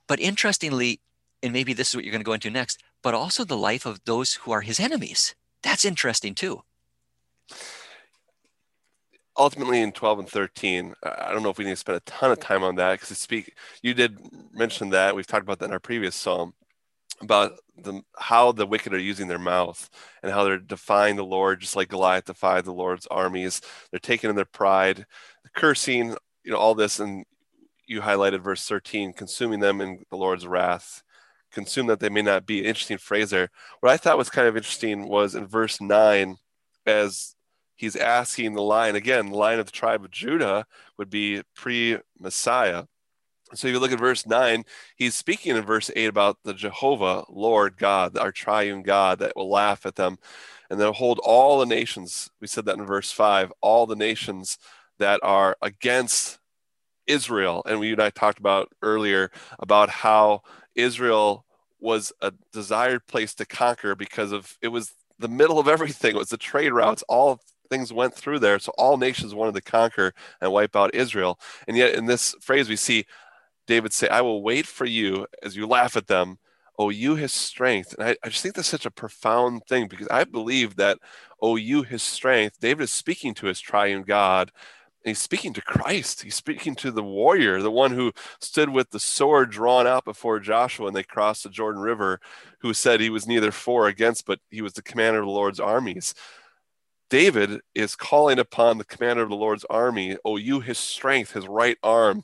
but 0.07 0.21
interestingly, 0.21 1.01
and 1.43 1.53
maybe 1.53 1.73
this 1.73 1.89
is 1.89 1.97
what 1.97 2.05
you're 2.05 2.13
going 2.13 2.23
to 2.23 2.25
go 2.25 2.35
into 2.35 2.51
next, 2.51 2.81
but 3.03 3.15
also 3.15 3.45
the 3.45 3.57
life 3.57 3.87
of 3.87 4.05
those 4.05 4.35
who 4.35 4.53
are 4.53 4.61
his 4.61 4.81
enemies. 4.81 5.35
That's 5.63 5.85
interesting 5.85 6.35
too. 6.35 6.63
Ultimately, 9.39 9.81
in 9.81 9.93
12 9.93 10.19
and 10.19 10.29
13, 10.29 10.95
I 11.03 11.33
don't 11.33 11.43
know 11.43 11.51
if 11.51 11.59
we 11.59 11.65
need 11.65 11.71
to 11.71 11.77
spend 11.77 11.97
a 11.97 12.01
ton 12.01 12.31
of 12.31 12.41
time 12.41 12.63
on 12.63 12.75
that 12.77 13.01
because 13.01 13.17
speak. 13.17 13.55
You 13.83 13.95
did 13.95 14.19
mention 14.53 14.91
that 14.91 15.15
we've 15.15 15.27
talked 15.27 15.45
about 15.45 15.61
that 15.61 15.67
in 15.67 15.73
our 15.73 15.81
previous 15.81 16.15
psalm 16.15 16.53
about 17.23 17.53
the, 17.77 18.03
how 18.19 18.53
the 18.53 18.67
wicked 18.67 18.95
are 18.95 18.99
using 18.99 19.29
their 19.29 19.39
mouth 19.39 19.89
and 20.23 20.33
how 20.33 20.45
they're 20.45 20.59
defying 20.59 21.17
the 21.17 21.25
Lord, 21.25 21.61
just 21.61 21.77
like 21.77 21.89
Goliath 21.89 22.25
defied 22.25 22.65
the 22.65 22.73
Lord's 22.73 23.07
armies. 23.07 23.61
They're 23.91 24.01
taking 24.01 24.31
in 24.31 24.37
their 24.37 24.45
pride, 24.45 25.07
cursing, 25.55 26.17
you 26.45 26.53
know, 26.53 26.59
all 26.59 26.75
this. 26.75 27.01
And 27.01 27.25
you 27.87 28.01
highlighted 28.01 28.41
verse 28.41 28.67
13, 28.67 29.13
consuming 29.13 29.61
them 29.61 29.81
in 29.81 30.05
the 30.11 30.17
Lord's 30.17 30.47
wrath, 30.47 31.03
consume 31.51 31.87
that 31.89 32.01
they 32.01 32.09
may 32.09 32.23
not 32.23 32.47
be. 32.47 32.65
Interesting 32.65 32.99
phrase 32.99 33.31
there. 33.31 33.51
What 33.81 33.93
I 33.93 33.97
thought 33.97 34.19
was 34.19 34.31
kind 34.31 34.49
of 34.49 34.57
interesting 34.57 35.09
was 35.09 35.35
in 35.35 35.47
verse 35.47 35.81
9, 35.81 36.37
as 36.87 37.35
he's 37.77 37.97
asking 37.97 38.55
the 38.55 38.63
line 38.63 38.97
again, 38.97 39.31
the 39.31 39.37
lion 39.37 39.61
of 39.61 39.67
the 39.67 39.73
tribe 39.73 40.05
of 40.05 40.11
Judah 40.11 40.67
would 40.99 41.11
be 41.11 41.43
pre 41.55 41.99
Messiah 42.19 42.85
so 43.55 43.67
if 43.67 43.75
you 43.75 43.81
look 43.81 43.93
at 43.93 43.99
verse 43.99 44.27
9, 44.27 44.65
he's 44.97 45.15
speaking 45.15 45.57
in 45.57 45.63
verse 45.65 45.91
8 45.97 46.07
about 46.07 46.39
the 46.45 46.55
Jehovah, 46.55 47.25
Lord 47.29 47.77
God, 47.77 48.17
our 48.17 48.31
triune 48.31 48.83
God 48.83 49.19
that 49.19 49.35
will 49.35 49.51
laugh 49.51 49.87
at 49.87 49.97
them 49.97 50.19
and 50.69 50.79
they'll 50.79 50.93
hold 50.93 51.19
all 51.25 51.59
the 51.59 51.67
nations. 51.67 52.31
We 52.41 52.47
said 52.47 52.65
that 52.67 52.79
in 52.79 52.87
verse 52.87 53.11
5, 53.11 53.53
all 53.61 53.87
the 53.87 53.97
nations 53.97 54.57
that 54.99 55.19
are 55.25 55.57
against 55.61 56.39
Israel. 57.09 57.63
And 57.67 57.81
we 57.81 57.93
and 57.93 58.01
I 58.01 58.11
talked 58.11 58.39
about 58.39 58.73
earlier 58.83 59.33
about 59.59 59.91
how 59.91 60.43
Israel 60.75 61.45
was 61.81 62.13
a 62.21 62.33
desired 62.53 63.07
place 63.07 63.35
to 63.35 63.47
conquer 63.47 63.95
because 63.95 64.33
of 64.33 64.57
it 64.61 64.69
was 64.69 64.93
the 65.19 65.29
middle 65.29 65.59
of 65.59 65.69
everything. 65.69 66.15
It 66.15 66.19
was 66.19 66.29
the 66.29 66.37
trade 66.37 66.73
routes, 66.73 67.05
all 67.09 67.41
things 67.71 67.93
went 67.93 68.15
through 68.15 68.41
there. 68.41 68.59
So 68.59 68.73
all 68.77 68.97
nations 68.97 69.35
wanted 69.35 69.55
to 69.55 69.63
conquer 69.63 70.13
and 70.41 70.53
wipe 70.53 70.77
out 70.77 70.95
Israel. 70.95 71.39
And 71.69 71.77
yet 71.77 71.95
in 71.95 72.07
this 72.07 72.35
phrase 72.41 72.69
we 72.69 72.77
see 72.77 73.07
David 73.67 73.93
say, 73.93 74.09
I 74.09 74.21
will 74.21 74.43
wait 74.43 74.67
for 74.67 74.85
you 74.85 75.27
as 75.43 75.57
you 75.57 75.67
laugh 75.67 75.97
at 75.97 76.09
them. 76.09 76.39
Oh, 76.79 76.89
you 76.89 77.15
his 77.15 77.33
strength. 77.33 77.95
And 77.95 78.09
I, 78.09 78.17
I 78.25 78.31
just 78.31 78.43
think 78.43 78.55
that's 78.55 78.67
such 78.67 78.87
a 78.87 78.91
profound 78.91 79.63
thing 79.69 79.87
because 79.87 80.09
I 80.11 80.25
believe 80.25 80.77
that, 80.77 80.99
oh, 81.41 81.57
you 81.57 81.83
his 81.83 82.03
strength, 82.03 82.59
David 82.59 82.85
is 82.85 82.91
speaking 82.91 83.35
to 83.35 83.47
his 83.47 83.61
triune 83.61 84.03
God. 84.03 84.51
And 85.05 85.11
he's 85.11 85.19
speaking 85.19 85.53
to 85.55 85.63
Christ. 85.63 86.23
He's 86.23 86.35
speaking 86.35 86.75
to 86.77 86.91
the 86.91 87.03
warrior, 87.03 87.63
the 87.63 87.71
one 87.71 87.93
who 87.93 88.13
stood 88.41 88.69
with 88.69 88.91
the 88.91 89.01
sword 89.01 89.51
drawn 89.51 89.87
out 89.87 90.05
before 90.05 90.41
Joshua 90.41 90.89
and 90.89 90.97
they 90.97 91.03
crossed 91.03 91.45
the 91.45 91.51
Jordan 91.51 91.81
River, 91.81 92.21
who 92.61 92.75
said 92.75 93.01
he 93.01 93.11
was 93.11 93.27
neither 93.27 93.51
for 93.51 93.87
or 93.87 93.89
against, 93.89 94.27
but 94.27 94.41
he 94.51 94.61
was 94.63 94.75
the 94.75 94.83
commander 94.83 95.21
of 95.21 95.27
the 95.27 95.33
Lord's 95.33 95.61
armies. 95.61 96.15
David 97.09 97.61
is 97.75 97.97
calling 97.97 98.39
upon 98.39 98.79
the 98.79 98.85
commander 98.85 99.23
of 99.23 99.31
the 99.31 99.37
Lord's 99.37 99.65
army, 99.69 100.17
oh, 100.25 100.37
you 100.37 100.61
his 100.61 100.79
strength, 100.79 101.33
his 101.33 101.49
right 101.49 101.77
arm, 101.83 102.23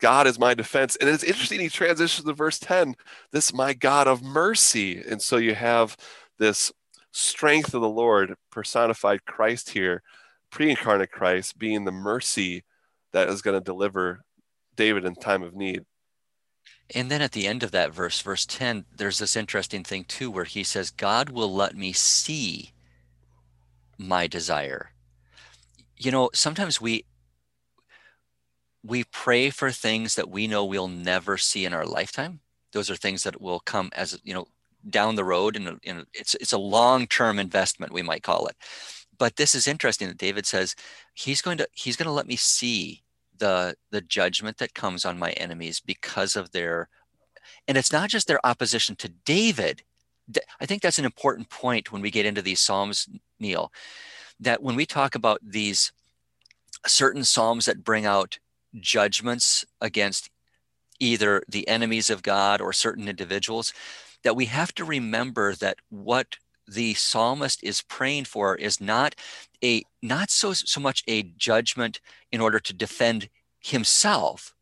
God 0.00 0.26
is 0.26 0.38
my 0.38 0.54
defense. 0.54 0.96
And 0.96 1.08
it's 1.08 1.24
interesting, 1.24 1.60
he 1.60 1.68
transitions 1.68 2.26
to 2.26 2.32
verse 2.32 2.58
10 2.58 2.94
this 3.32 3.54
my 3.54 3.72
God 3.72 4.08
of 4.08 4.22
mercy. 4.22 5.00
And 5.00 5.22
so 5.22 5.36
you 5.36 5.54
have 5.54 5.96
this 6.38 6.72
strength 7.12 7.74
of 7.74 7.80
the 7.80 7.88
Lord 7.88 8.34
personified 8.50 9.24
Christ 9.24 9.70
here, 9.70 10.02
pre 10.54 10.70
incarnate 10.70 11.10
Christ 11.10 11.58
being 11.58 11.84
the 11.84 11.92
mercy 11.92 12.64
that 13.12 13.28
is 13.28 13.42
going 13.42 13.58
to 13.58 13.64
deliver 13.64 14.24
David 14.76 15.04
in 15.04 15.16
time 15.16 15.42
of 15.42 15.54
need. 15.54 15.84
And 16.94 17.10
then 17.10 17.20
at 17.20 17.32
the 17.32 17.48
end 17.48 17.64
of 17.64 17.72
that 17.72 17.92
verse, 17.92 18.20
verse 18.20 18.46
10, 18.46 18.84
there's 18.96 19.18
this 19.18 19.34
interesting 19.34 19.82
thing 19.82 20.04
too, 20.04 20.30
where 20.30 20.44
he 20.44 20.62
says, 20.62 20.90
God 20.90 21.30
will 21.30 21.52
let 21.52 21.76
me 21.76 21.92
see 21.92 22.72
my 23.98 24.28
desire. 24.28 24.90
You 25.96 26.12
know, 26.12 26.30
sometimes 26.32 26.80
we 26.80 27.04
we 28.84 29.04
pray 29.04 29.50
for 29.50 29.70
things 29.70 30.14
that 30.14 30.28
we 30.28 30.46
know 30.46 30.64
we'll 30.64 30.88
never 30.88 31.36
see 31.36 31.64
in 31.64 31.72
our 31.72 31.86
lifetime. 31.86 32.40
Those 32.72 32.90
are 32.90 32.96
things 32.96 33.22
that 33.24 33.40
will 33.40 33.60
come 33.60 33.90
as 33.96 34.20
you 34.22 34.34
know 34.34 34.46
down 34.88 35.14
the 35.14 35.24
road, 35.24 35.56
and 35.56 36.06
it's 36.12 36.34
it's 36.36 36.52
a 36.52 36.58
long 36.58 37.06
term 37.06 37.38
investment 37.38 37.92
we 37.92 38.02
might 38.02 38.22
call 38.22 38.46
it. 38.46 38.56
But 39.18 39.36
this 39.36 39.54
is 39.54 39.68
interesting 39.68 40.08
that 40.08 40.18
David 40.18 40.46
says 40.46 40.74
he's 41.14 41.42
going 41.42 41.58
to 41.58 41.68
he's 41.72 41.96
going 41.96 42.06
to 42.06 42.12
let 42.12 42.26
me 42.26 42.36
see 42.36 43.02
the 43.36 43.76
the 43.90 44.00
judgment 44.00 44.58
that 44.58 44.74
comes 44.74 45.04
on 45.04 45.18
my 45.18 45.32
enemies 45.32 45.80
because 45.80 46.36
of 46.36 46.52
their 46.52 46.88
and 47.68 47.76
it's 47.76 47.92
not 47.92 48.10
just 48.10 48.26
their 48.26 48.44
opposition 48.44 48.96
to 48.96 49.08
David. 49.08 49.82
I 50.60 50.66
think 50.66 50.82
that's 50.82 50.98
an 50.98 51.04
important 51.04 51.50
point 51.50 51.92
when 51.92 52.00
we 52.02 52.10
get 52.10 52.26
into 52.26 52.42
these 52.42 52.60
Psalms, 52.60 53.08
Neil, 53.38 53.70
that 54.40 54.62
when 54.62 54.74
we 54.74 54.86
talk 54.86 55.14
about 55.14 55.40
these 55.42 55.92
certain 56.86 57.24
Psalms 57.24 57.66
that 57.66 57.84
bring 57.84 58.06
out 58.06 58.38
judgments 58.80 59.64
against 59.80 60.30
either 60.98 61.42
the 61.48 61.66
enemies 61.68 62.08
of 62.08 62.22
God 62.22 62.60
or 62.60 62.72
certain 62.72 63.08
individuals, 63.08 63.72
that 64.22 64.36
we 64.36 64.46
have 64.46 64.74
to 64.74 64.84
remember 64.84 65.54
that 65.56 65.76
what 65.90 66.36
the 66.66 66.94
psalmist 66.94 67.62
is 67.62 67.82
praying 67.82 68.24
for 68.24 68.56
is 68.56 68.80
not 68.80 69.14
a 69.62 69.82
not 70.02 70.30
so 70.30 70.52
so 70.52 70.80
much 70.80 71.02
a 71.06 71.22
judgment 71.22 72.00
in 72.32 72.40
order 72.40 72.58
to 72.58 72.72
defend 72.72 73.28
himself 73.60 74.54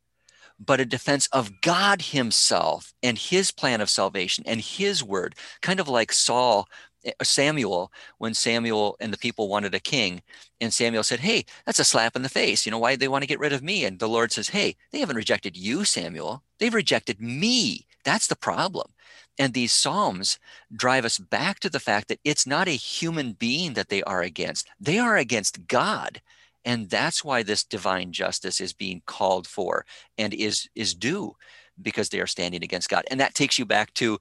but 0.64 0.80
a 0.80 0.84
defense 0.84 1.28
of 1.32 1.60
God 1.60 2.02
himself 2.02 2.94
and 3.02 3.18
his 3.18 3.50
plan 3.50 3.80
of 3.80 3.90
salvation 3.90 4.44
and 4.46 4.60
his 4.60 5.02
word. 5.02 5.34
Kind 5.60 5.80
of 5.80 5.88
like 5.88 6.12
Saul 6.12 6.68
eh, 7.04 7.12
Samuel 7.22 7.92
when 8.18 8.34
Samuel 8.34 8.96
and 9.00 9.12
the 9.12 9.18
people 9.18 9.48
wanted 9.48 9.74
a 9.74 9.80
king 9.80 10.22
and 10.60 10.72
Samuel 10.72 11.02
said 11.02 11.20
hey 11.20 11.44
that's 11.66 11.78
a 11.80 11.84
slap 11.84 12.16
in 12.16 12.22
the 12.22 12.28
face. 12.28 12.64
You 12.64 12.72
know 12.72 12.78
why 12.78 12.96
they 12.96 13.08
want 13.08 13.22
to 13.22 13.28
get 13.28 13.40
rid 13.40 13.52
of 13.52 13.62
me? 13.62 13.84
And 13.84 13.98
the 13.98 14.08
Lord 14.08 14.32
says 14.32 14.48
hey 14.48 14.76
they 14.92 15.00
haven't 15.00 15.16
rejected 15.16 15.56
you 15.56 15.84
Samuel. 15.84 16.42
They've 16.58 16.72
rejected 16.72 17.20
me. 17.20 17.86
That's 18.04 18.26
the 18.26 18.36
problem 18.36 18.92
and 19.38 19.54
these 19.54 19.72
Psalms 19.72 20.38
drive 20.74 21.04
us 21.04 21.18
back 21.18 21.60
to 21.60 21.70
the 21.70 21.80
fact 21.80 22.08
that 22.08 22.20
it's 22.24 22.46
not 22.46 22.68
a 22.68 22.72
human 22.72 23.32
being 23.32 23.74
that 23.74 23.88
they 23.88 24.02
are 24.02 24.22
against, 24.22 24.68
they 24.78 24.98
are 24.98 25.16
against 25.16 25.66
God. 25.66 26.20
And 26.64 26.90
that's 26.90 27.24
why 27.24 27.42
this 27.42 27.64
divine 27.64 28.12
justice 28.12 28.60
is 28.60 28.72
being 28.72 29.02
called 29.06 29.46
for 29.46 29.84
and 30.16 30.32
is, 30.32 30.68
is 30.74 30.94
due 30.94 31.34
because 31.80 32.10
they 32.10 32.20
are 32.20 32.26
standing 32.26 32.62
against 32.62 32.88
God. 32.88 33.04
And 33.10 33.18
that 33.20 33.34
takes 33.34 33.58
you 33.58 33.64
back 33.64 33.92
to 33.94 34.18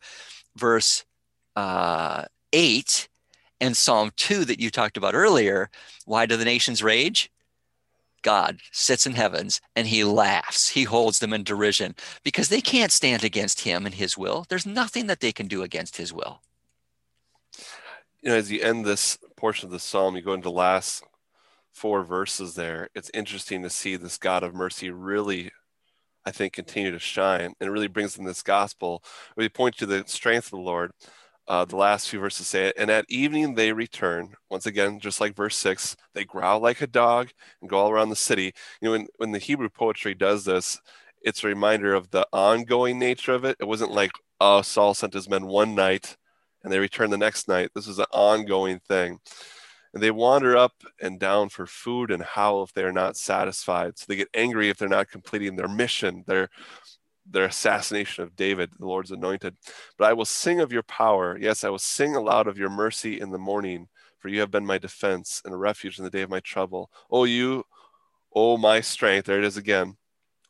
verse 0.56 1.06
uh, 1.56 2.26
8 2.54 3.08
and 3.60 3.78
Psalm 3.78 4.12
2 4.16 4.46
that 4.46 4.60
you 4.60 4.72
talked 4.72 4.98
about 4.98 5.14
earlier. 5.14 5.70
Why 6.06 6.26
do 6.26 6.36
the 6.36 6.46
nations 6.46 6.82
rage? 6.82 7.32
God 8.22 8.60
sits 8.72 9.06
in 9.06 9.14
heavens 9.14 9.62
and 9.76 9.88
he 9.88 10.04
laughs. 10.04 10.70
He 10.70 10.84
holds 10.84 11.20
them 11.20 11.34
in 11.34 11.44
derision 11.44 11.96
because 12.24 12.50
they 12.50 12.62
can't 12.62 12.92
stand 12.92 13.24
against 13.24 13.62
him 13.62 13.86
and 13.86 13.96
his 13.96 14.18
will. 14.18 14.46
There's 14.50 14.66
nothing 14.66 15.08
that 15.08 15.20
they 15.20 15.32
can 15.32 15.48
do 15.48 15.64
against 15.64 15.98
his 15.98 16.14
will. 16.14 16.42
You 18.22 18.30
know, 18.30 18.36
as 18.36 18.52
you 18.52 18.62
end 18.62 18.86
this 18.86 19.18
portion 19.36 19.68
of 19.68 19.72
the 19.72 19.80
psalm, 19.80 20.16
you 20.16 20.22
go 20.22 20.34
into 20.34 20.44
the 20.44 20.52
last 20.52 21.04
four 21.72 22.04
verses 22.04 22.56
there. 22.56 22.90
It's 22.94 23.10
interesting 23.14 23.64
to 23.64 23.70
see 23.70 23.96
this 23.96 24.18
God 24.18 24.44
of 24.44 24.54
mercy 24.54 24.92
really, 24.92 25.52
I 26.26 26.32
think, 26.32 26.54
continue 26.54 26.92
to 26.92 27.00
shine. 27.00 27.56
And 27.60 27.68
it 27.68 27.72
really 27.72 27.88
brings 27.88 28.18
in 28.18 28.26
this 28.26 28.44
gospel 28.44 29.04
where 29.34 29.44
he 29.44 29.50
points 29.50 29.80
to 29.80 29.86
the 29.86 30.04
strength 30.06 30.48
of 30.48 30.52
the 30.52 30.58
Lord 30.58 30.92
uh, 31.48 31.66
the 31.66 31.76
last 31.76 32.10
few 32.10 32.20
verses 32.20 32.48
say 32.48 32.68
it. 32.68 32.76
And 32.78 32.90
at 32.90 33.06
evening 33.10 33.56
they 33.56 33.74
return. 33.74 34.36
Once 34.50 34.66
again, 34.66 35.00
just 35.00 35.20
like 35.20 35.36
verse 35.36 35.56
six, 35.56 35.96
they 36.14 36.24
growl 36.24 36.60
like 36.60 36.82
a 36.82 36.88
dog 36.88 37.30
and 37.62 37.70
go 37.70 37.78
all 37.78 37.92
around 37.92 38.10
the 38.10 38.16
city. 38.16 38.54
You 38.82 38.86
know, 38.86 38.92
when, 38.92 39.08
when 39.18 39.32
the 39.32 39.40
Hebrew 39.40 39.70
poetry 39.70 40.14
does 40.14 40.46
this, 40.46 40.80
it's 41.22 41.44
a 41.44 41.48
reminder 41.48 41.94
of 41.94 42.10
the 42.12 42.28
ongoing 42.32 43.00
nature 43.00 43.34
of 43.34 43.46
it. 43.46 43.58
It 43.60 43.68
wasn't 43.68 43.92
like, 43.92 44.12
oh, 44.40 44.62
Saul 44.62 44.94
sent 44.94 45.14
his 45.14 45.30
men 45.30 45.46
one 45.46 45.76
night 45.76 46.18
and 46.64 46.72
they 46.72 46.80
return 46.80 47.10
the 47.10 47.18
next 47.18 47.48
night. 47.48 47.72
This 47.76 47.88
is 47.88 48.00
an 48.00 48.06
ongoing 48.12 48.80
thing. 48.80 49.20
And 49.94 50.02
they 50.02 50.12
wander 50.12 50.56
up 50.56 50.74
and 51.02 51.20
down 51.20 51.50
for 51.50 51.66
food 51.66 52.12
and 52.12 52.24
howl 52.24 52.64
if 52.64 52.74
they 52.74 52.84
are 52.84 52.94
not 52.94 53.18
satisfied. 53.18 53.98
So 53.98 54.06
they 54.08 54.16
get 54.16 54.30
angry 54.34 54.70
if 54.70 54.78
they're 54.78 54.88
not 54.88 55.10
completing 55.10 55.58
their 55.58 55.68
mission, 55.68 56.24
their 56.28 56.50
their 57.32 57.46
assassination 57.46 58.24
of 58.24 58.36
David, 58.36 58.72
the 58.78 58.86
Lord's 58.86 59.12
anointed. 59.12 59.56
But 59.98 60.06
I 60.06 60.14
will 60.14 60.26
sing 60.26 60.60
of 60.60 60.72
your 60.72 60.84
power. 60.84 61.38
Yes, 61.40 61.64
I 61.64 61.70
will 61.70 61.80
sing 61.80 62.16
aloud 62.16 62.48
of 62.48 62.58
your 62.58 62.70
mercy 62.70 63.20
in 63.20 63.32
the 63.32 63.38
morning, 63.38 63.88
for 64.20 64.30
you 64.30 64.40
have 64.42 64.52
been 64.52 64.66
my 64.66 64.78
defense 64.78 65.42
and 65.46 65.54
a 65.54 65.58
refuge 65.58 65.98
in 65.98 66.04
the 66.04 66.12
day 66.12 66.22
of 66.22 66.30
my 66.30 66.40
trouble. 66.42 66.92
Oh, 67.10 67.24
you, 67.24 67.66
oh, 68.34 68.58
my 68.58 68.82
strength. 68.82 69.26
There 69.26 69.40
it 69.40 69.46
is 69.46 69.58
again. 69.58 69.98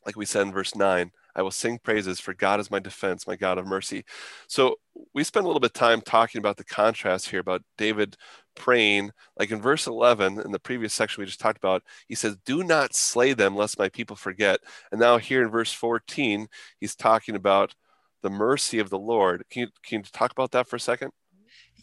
Like 0.05 0.15
we 0.15 0.25
said 0.25 0.43
in 0.43 0.51
verse 0.51 0.75
9, 0.75 1.11
I 1.35 1.41
will 1.41 1.51
sing 1.51 1.79
praises, 1.79 2.19
for 2.19 2.33
God 2.33 2.59
is 2.59 2.71
my 2.71 2.79
defense, 2.79 3.27
my 3.27 3.35
God 3.35 3.57
of 3.57 3.65
mercy. 3.65 4.05
So 4.47 4.75
we 5.13 5.23
spend 5.23 5.45
a 5.45 5.47
little 5.47 5.59
bit 5.59 5.71
of 5.71 5.73
time 5.73 6.01
talking 6.01 6.39
about 6.39 6.57
the 6.57 6.63
contrast 6.63 7.29
here 7.29 7.39
about 7.39 7.63
David 7.77 8.17
praying. 8.55 9.11
Like 9.37 9.51
in 9.51 9.61
verse 9.61 9.87
11, 9.87 10.39
in 10.39 10.51
the 10.51 10.59
previous 10.59 10.93
section 10.93 11.21
we 11.21 11.25
just 11.25 11.39
talked 11.39 11.57
about, 11.57 11.83
he 12.07 12.15
says, 12.15 12.37
Do 12.45 12.63
not 12.63 12.95
slay 12.95 13.33
them, 13.33 13.55
lest 13.55 13.79
my 13.79 13.89
people 13.89 14.15
forget. 14.15 14.59
And 14.91 14.99
now 14.99 15.17
here 15.17 15.41
in 15.41 15.49
verse 15.49 15.73
14, 15.73 16.47
he's 16.79 16.95
talking 16.95 17.35
about 17.35 17.75
the 18.21 18.29
mercy 18.29 18.79
of 18.79 18.89
the 18.89 18.99
Lord. 18.99 19.43
Can 19.49 19.61
you, 19.61 19.67
can 19.83 19.99
you 19.99 20.03
talk 20.11 20.31
about 20.31 20.51
that 20.51 20.67
for 20.67 20.75
a 20.75 20.79
second? 20.79 21.11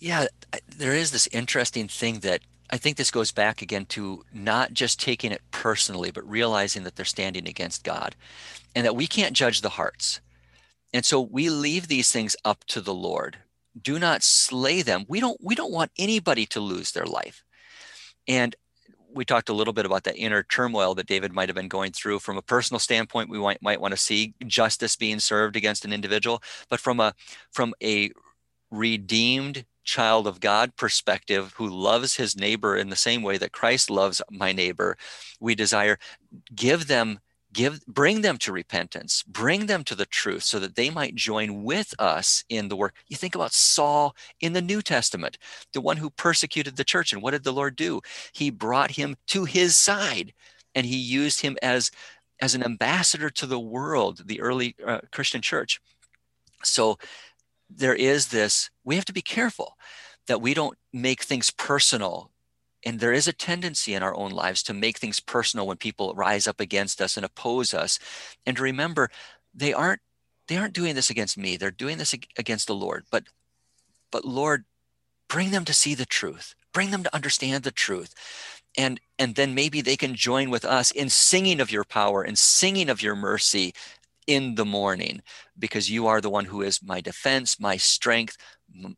Yeah, 0.00 0.26
there 0.76 0.94
is 0.94 1.10
this 1.10 1.28
interesting 1.32 1.88
thing 1.88 2.20
that 2.20 2.42
I 2.70 2.76
think 2.76 2.96
this 2.96 3.10
goes 3.10 3.32
back 3.32 3.62
again 3.62 3.86
to 3.86 4.24
not 4.32 4.72
just 4.72 5.00
taking 5.00 5.32
it 5.32 5.42
personally, 5.50 6.10
but 6.10 6.28
realizing 6.28 6.84
that 6.84 6.96
they're 6.96 7.04
standing 7.04 7.48
against 7.48 7.84
God 7.84 8.14
and 8.74 8.84
that 8.84 8.96
we 8.96 9.06
can't 9.06 9.34
judge 9.34 9.60
the 9.60 9.70
hearts. 9.70 10.20
And 10.92 11.04
so 11.04 11.20
we 11.20 11.50
leave 11.50 11.88
these 11.88 12.12
things 12.12 12.36
up 12.44 12.64
to 12.66 12.80
the 12.80 12.94
Lord 12.94 13.38
do 13.80 13.96
not 13.96 14.24
slay 14.24 14.82
them 14.82 15.04
we 15.06 15.20
don't 15.20 15.38
we 15.40 15.54
don't 15.54 15.70
want 15.70 15.92
anybody 15.98 16.44
to 16.44 16.58
lose 16.58 16.90
their 16.90 17.04
life 17.04 17.44
and 18.26 18.56
we 19.12 19.24
talked 19.24 19.48
a 19.48 19.54
little 19.54 19.72
bit 19.72 19.86
about 19.86 20.04
that 20.04 20.16
inner 20.16 20.42
turmoil 20.42 20.94
that 20.94 21.06
David 21.06 21.32
might 21.32 21.48
have 21.48 21.56
been 21.56 21.68
going 21.68 21.92
through. 21.92 22.18
From 22.18 22.36
a 22.36 22.42
personal 22.42 22.78
standpoint, 22.78 23.30
we 23.30 23.38
might, 23.38 23.62
might 23.62 23.80
want 23.80 23.92
to 23.92 23.96
see 23.96 24.34
justice 24.46 24.96
being 24.96 25.18
served 25.18 25.56
against 25.56 25.84
an 25.84 25.92
individual, 25.92 26.42
but 26.68 26.78
from 26.78 27.00
a 27.00 27.14
from 27.50 27.74
a 27.82 28.10
redeemed 28.70 29.64
child 29.88 30.26
of 30.26 30.38
God 30.38 30.76
perspective 30.76 31.54
who 31.56 31.66
loves 31.66 32.14
his 32.14 32.36
neighbor 32.36 32.76
in 32.76 32.90
the 32.90 32.96
same 32.96 33.22
way 33.22 33.38
that 33.38 33.52
Christ 33.52 33.88
loves 33.88 34.20
my 34.30 34.52
neighbor, 34.52 34.98
we 35.40 35.54
desire 35.54 35.98
give 36.54 36.88
them 36.88 37.20
give 37.54 37.80
bring 37.86 38.20
them 38.20 38.36
to 38.36 38.52
repentance 38.52 39.24
bring 39.26 39.64
them 39.64 39.82
to 39.82 39.94
the 39.94 40.04
truth 40.04 40.42
so 40.42 40.58
that 40.58 40.76
they 40.76 40.90
might 40.90 41.14
join 41.14 41.64
with 41.64 41.94
us 41.98 42.44
in 42.50 42.68
the 42.68 42.76
work. 42.76 42.94
You 43.08 43.16
think 43.16 43.34
about 43.34 43.54
saul 43.54 44.14
in 44.42 44.52
the 44.52 44.60
new 44.60 44.82
testament 44.82 45.38
the 45.72 45.80
one 45.80 45.96
who 45.96 46.10
persecuted 46.10 46.76
the 46.76 46.84
church 46.84 47.14
and 47.14 47.22
what 47.22 47.30
did 47.30 47.44
the 47.44 47.52
lord 47.60 47.74
do? 47.74 48.02
He 48.34 48.50
brought 48.50 48.90
him 48.90 49.16
to 49.28 49.46
his 49.46 49.74
side 49.74 50.34
and 50.74 50.84
he 50.84 50.98
used 50.98 51.40
him 51.40 51.56
as 51.62 51.90
as 52.42 52.54
an 52.54 52.62
ambassador 52.62 53.30
to 53.30 53.46
the 53.46 53.58
world 53.58 54.22
the 54.26 54.42
early 54.42 54.76
uh, 54.86 55.00
christian 55.10 55.40
church. 55.40 55.80
So 56.62 56.98
there 57.70 57.94
is 57.94 58.28
this 58.28 58.70
we 58.84 58.96
have 58.96 59.04
to 59.06 59.12
be 59.12 59.22
careful 59.22 59.76
that 60.26 60.40
we 60.40 60.54
don't 60.54 60.78
make 60.92 61.22
things 61.22 61.50
personal. 61.50 62.30
And 62.84 63.00
there 63.00 63.12
is 63.12 63.26
a 63.26 63.32
tendency 63.32 63.94
in 63.94 64.02
our 64.02 64.14
own 64.14 64.30
lives 64.30 64.62
to 64.64 64.74
make 64.74 64.98
things 64.98 65.18
personal 65.18 65.66
when 65.66 65.78
people 65.78 66.14
rise 66.14 66.46
up 66.46 66.60
against 66.60 67.02
us 67.02 67.16
and 67.16 67.26
oppose 67.26 67.74
us. 67.74 67.98
And 68.46 68.56
to 68.56 68.62
remember 68.62 69.10
they 69.52 69.72
aren't 69.72 70.00
they 70.46 70.56
aren't 70.56 70.74
doing 70.74 70.94
this 70.94 71.10
against 71.10 71.36
me. 71.36 71.56
They're 71.56 71.70
doing 71.70 71.98
this 71.98 72.14
against 72.38 72.66
the 72.68 72.74
lord. 72.74 73.04
But 73.10 73.24
but 74.10 74.24
lord 74.24 74.64
bring 75.28 75.50
them 75.50 75.64
to 75.66 75.74
see 75.74 75.94
the 75.94 76.06
truth. 76.06 76.54
Bring 76.72 76.90
them 76.90 77.02
to 77.02 77.14
understand 77.14 77.64
the 77.64 77.70
truth. 77.70 78.14
And 78.76 79.00
and 79.18 79.34
then 79.34 79.54
maybe 79.54 79.80
they 79.80 79.96
can 79.96 80.14
join 80.14 80.48
with 80.48 80.64
us 80.64 80.90
in 80.90 81.08
singing 81.08 81.60
of 81.60 81.72
your 81.72 81.84
power 81.84 82.22
and 82.22 82.38
singing 82.38 82.88
of 82.88 83.02
your 83.02 83.16
mercy 83.16 83.74
in 84.28 84.54
the 84.54 84.64
morning 84.64 85.20
because 85.58 85.90
you 85.90 86.06
are 86.06 86.20
the 86.20 86.30
one 86.30 86.44
who 86.44 86.62
is 86.62 86.80
my 86.82 87.00
defense 87.00 87.58
my 87.58 87.76
strength 87.76 88.36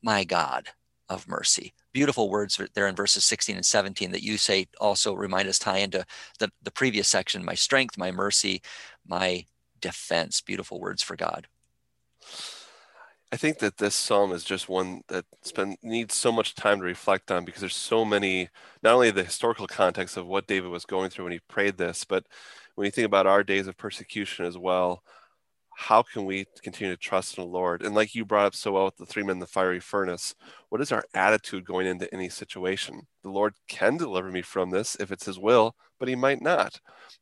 my 0.02 0.24
god 0.24 0.68
of 1.08 1.26
mercy. 1.26 1.72
Beautiful 1.92 2.30
words 2.30 2.60
there 2.74 2.86
in 2.86 2.94
verses 2.94 3.24
16 3.24 3.56
and 3.56 3.66
17 3.66 4.12
that 4.12 4.22
you 4.22 4.36
say 4.38 4.66
also 4.80 5.14
remind 5.14 5.48
us 5.48 5.58
tie 5.58 5.78
into 5.78 6.04
the, 6.38 6.50
the 6.62 6.70
previous 6.70 7.08
section 7.08 7.44
my 7.44 7.54
strength 7.54 7.96
my 7.96 8.10
mercy 8.10 8.62
my 9.06 9.44
defense. 9.80 10.40
Beautiful 10.40 10.80
words 10.80 11.02
for 11.02 11.16
god. 11.16 11.48
I 13.32 13.36
think 13.36 13.58
that 13.58 13.76
this 13.76 13.94
psalm 13.94 14.32
is 14.32 14.42
just 14.42 14.68
one 14.68 15.02
that 15.08 15.24
spend, 15.42 15.76
needs 15.82 16.14
so 16.16 16.32
much 16.32 16.56
time 16.56 16.78
to 16.78 16.84
reflect 16.84 17.30
on 17.30 17.44
because 17.44 17.60
there's 17.60 17.76
so 17.76 18.04
many 18.04 18.48
not 18.82 18.94
only 18.94 19.12
the 19.12 19.22
historical 19.22 19.68
context 19.68 20.16
of 20.16 20.26
what 20.26 20.48
david 20.48 20.68
was 20.68 20.84
going 20.84 21.10
through 21.10 21.26
when 21.26 21.32
he 21.32 21.40
prayed 21.48 21.76
this 21.76 22.04
but 22.04 22.26
when 22.74 22.86
you 22.86 22.90
think 22.90 23.06
about 23.06 23.28
our 23.28 23.44
days 23.44 23.68
of 23.68 23.76
persecution 23.76 24.46
as 24.46 24.58
well 24.58 25.04
how 25.80 26.02
can 26.02 26.26
we 26.26 26.44
continue 26.62 26.94
to 26.94 27.00
trust 27.00 27.38
in 27.38 27.42
the 27.42 27.48
Lord? 27.50 27.82
And 27.82 27.94
like 27.94 28.14
you 28.14 28.26
brought 28.26 28.44
up 28.44 28.54
so 28.54 28.72
well 28.72 28.84
with 28.84 28.98
the 28.98 29.06
three 29.06 29.22
men 29.22 29.36
in 29.36 29.38
the 29.38 29.46
fiery 29.46 29.80
furnace, 29.80 30.34
what 30.68 30.82
is 30.82 30.92
our 30.92 31.04
attitude 31.14 31.64
going 31.64 31.86
into 31.86 32.12
any 32.12 32.28
situation? 32.28 33.06
The 33.22 33.30
Lord 33.30 33.54
can 33.66 33.96
deliver 33.96 34.30
me 34.30 34.42
from 34.42 34.70
this 34.70 34.94
if 35.00 35.10
it's 35.10 35.24
His 35.24 35.38
will, 35.38 35.74
but 35.98 36.06
He 36.06 36.14
might 36.14 36.42
not. 36.42 36.78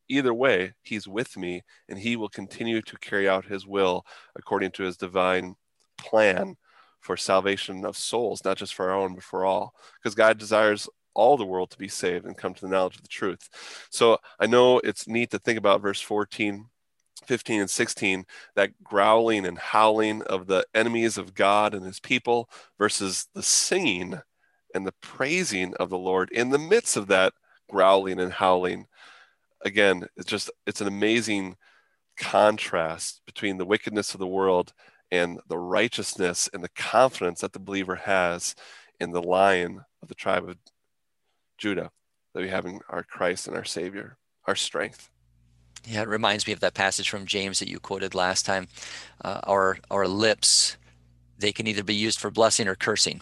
Either 0.08 0.34
way, 0.34 0.72
He's 0.82 1.06
with 1.06 1.36
me 1.36 1.62
and 1.88 2.00
He 2.00 2.16
will 2.16 2.28
continue 2.28 2.82
to 2.82 2.98
carry 2.98 3.28
out 3.28 3.44
His 3.44 3.64
will 3.64 4.04
according 4.34 4.72
to 4.72 4.82
His 4.82 4.96
divine 4.96 5.54
plan 5.96 6.56
for 6.98 7.16
salvation 7.16 7.84
of 7.84 7.96
souls, 7.96 8.44
not 8.44 8.56
just 8.56 8.74
for 8.74 8.90
our 8.90 8.96
own, 8.98 9.14
but 9.14 9.22
for 9.22 9.44
all. 9.44 9.72
Because 10.02 10.16
God 10.16 10.36
desires 10.36 10.88
all 11.14 11.36
the 11.36 11.46
world 11.46 11.70
to 11.70 11.78
be 11.78 11.88
saved 11.88 12.26
and 12.26 12.36
come 12.36 12.54
to 12.54 12.62
the 12.62 12.68
knowledge 12.68 12.96
of 12.96 13.02
the 13.02 13.08
truth. 13.08 13.48
So 13.90 14.18
I 14.40 14.46
know 14.46 14.80
it's 14.80 15.06
neat 15.06 15.30
to 15.30 15.38
think 15.38 15.58
about 15.58 15.80
verse 15.80 16.00
14 16.00 16.66
15 17.28 17.60
and 17.60 17.70
16, 17.70 18.24
that 18.56 18.82
growling 18.82 19.44
and 19.44 19.58
howling 19.58 20.22
of 20.22 20.46
the 20.46 20.64
enemies 20.74 21.18
of 21.18 21.34
God 21.34 21.74
and 21.74 21.84
his 21.84 22.00
people 22.00 22.48
versus 22.78 23.28
the 23.34 23.42
singing 23.42 24.20
and 24.74 24.86
the 24.86 24.94
praising 25.02 25.74
of 25.74 25.90
the 25.90 25.98
Lord 25.98 26.30
in 26.30 26.50
the 26.50 26.58
midst 26.58 26.96
of 26.96 27.06
that 27.08 27.34
growling 27.70 28.18
and 28.18 28.32
howling. 28.32 28.86
Again, 29.62 30.06
it's 30.16 30.26
just, 30.26 30.50
it's 30.66 30.80
an 30.80 30.88
amazing 30.88 31.56
contrast 32.16 33.20
between 33.26 33.58
the 33.58 33.66
wickedness 33.66 34.14
of 34.14 34.20
the 34.20 34.26
world 34.26 34.72
and 35.10 35.38
the 35.48 35.58
righteousness 35.58 36.48
and 36.52 36.64
the 36.64 36.70
confidence 36.70 37.42
that 37.42 37.52
the 37.52 37.58
believer 37.58 37.96
has 37.96 38.54
in 38.98 39.10
the 39.12 39.22
lion 39.22 39.84
of 40.02 40.08
the 40.08 40.14
tribe 40.14 40.48
of 40.48 40.56
Judah 41.58 41.90
that 42.32 42.40
we 42.40 42.48
have 42.48 42.64
in 42.64 42.80
our 42.88 43.02
Christ 43.02 43.48
and 43.48 43.56
our 43.56 43.64
Savior, 43.64 44.16
our 44.46 44.56
strength. 44.56 45.10
Yeah, 45.86 46.02
it 46.02 46.08
reminds 46.08 46.46
me 46.46 46.52
of 46.52 46.60
that 46.60 46.74
passage 46.74 47.08
from 47.08 47.26
James 47.26 47.58
that 47.58 47.68
you 47.68 47.78
quoted 47.78 48.14
last 48.14 48.44
time. 48.44 48.68
Uh, 49.24 49.40
our 49.44 49.78
our 49.90 50.06
lips, 50.06 50.76
they 51.38 51.52
can 51.52 51.66
either 51.66 51.84
be 51.84 51.94
used 51.94 52.20
for 52.20 52.30
blessing 52.30 52.68
or 52.68 52.74
cursing. 52.74 53.20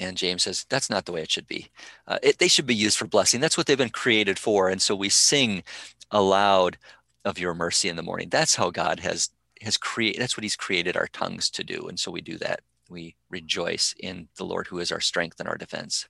And 0.00 0.16
James 0.16 0.42
says 0.42 0.66
that's 0.68 0.90
not 0.90 1.04
the 1.04 1.12
way 1.12 1.22
it 1.22 1.30
should 1.30 1.46
be. 1.46 1.70
Uh, 2.06 2.18
it, 2.22 2.38
they 2.38 2.48
should 2.48 2.66
be 2.66 2.74
used 2.74 2.98
for 2.98 3.06
blessing. 3.06 3.40
That's 3.40 3.56
what 3.56 3.66
they've 3.66 3.78
been 3.78 3.90
created 3.90 4.38
for. 4.38 4.68
And 4.68 4.82
so 4.82 4.96
we 4.96 5.08
sing 5.08 5.62
aloud 6.10 6.78
of 7.24 7.38
your 7.38 7.54
mercy 7.54 7.88
in 7.88 7.96
the 7.96 8.02
morning. 8.02 8.28
That's 8.28 8.56
how 8.56 8.70
God 8.70 9.00
has 9.00 9.30
has 9.60 9.76
created. 9.76 10.20
That's 10.20 10.36
what 10.36 10.42
He's 10.42 10.56
created 10.56 10.96
our 10.96 11.06
tongues 11.08 11.48
to 11.50 11.64
do. 11.64 11.86
And 11.88 11.98
so 11.98 12.10
we 12.10 12.20
do 12.20 12.38
that. 12.38 12.60
We 12.90 13.16
rejoice 13.30 13.94
in 13.98 14.28
the 14.36 14.44
Lord, 14.44 14.66
who 14.66 14.78
is 14.78 14.92
our 14.92 15.00
strength 15.00 15.40
and 15.40 15.48
our 15.48 15.56
defense. 15.56 16.06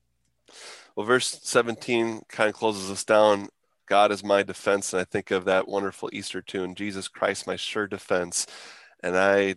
Well, 0.96 1.06
verse 1.06 1.40
17 1.42 2.22
kind 2.28 2.48
of 2.48 2.54
closes 2.54 2.90
us 2.90 3.04
down 3.04 3.48
God 3.86 4.12
is 4.12 4.24
my 4.24 4.42
defense. 4.42 4.92
And 4.92 5.00
I 5.00 5.04
think 5.04 5.30
of 5.30 5.44
that 5.44 5.68
wonderful 5.68 6.10
Easter 6.12 6.42
tune, 6.42 6.74
Jesus 6.74 7.08
Christ, 7.08 7.46
my 7.46 7.56
sure 7.56 7.86
defense. 7.86 8.46
And 9.02 9.16
I 9.16 9.56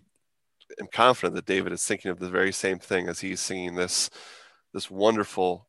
am 0.80 0.88
confident 0.92 1.34
that 1.34 1.46
David 1.46 1.72
is 1.72 1.84
thinking 1.84 2.10
of 2.10 2.18
the 2.18 2.30
very 2.30 2.52
same 2.52 2.78
thing 2.78 3.08
as 3.08 3.20
he's 3.20 3.40
singing 3.40 3.74
this, 3.74 4.10
this 4.72 4.90
wonderful 4.90 5.68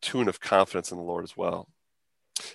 tune 0.00 0.28
of 0.28 0.40
confidence 0.40 0.90
in 0.90 0.98
the 0.98 1.04
Lord 1.04 1.24
as 1.24 1.36
well. 1.36 1.68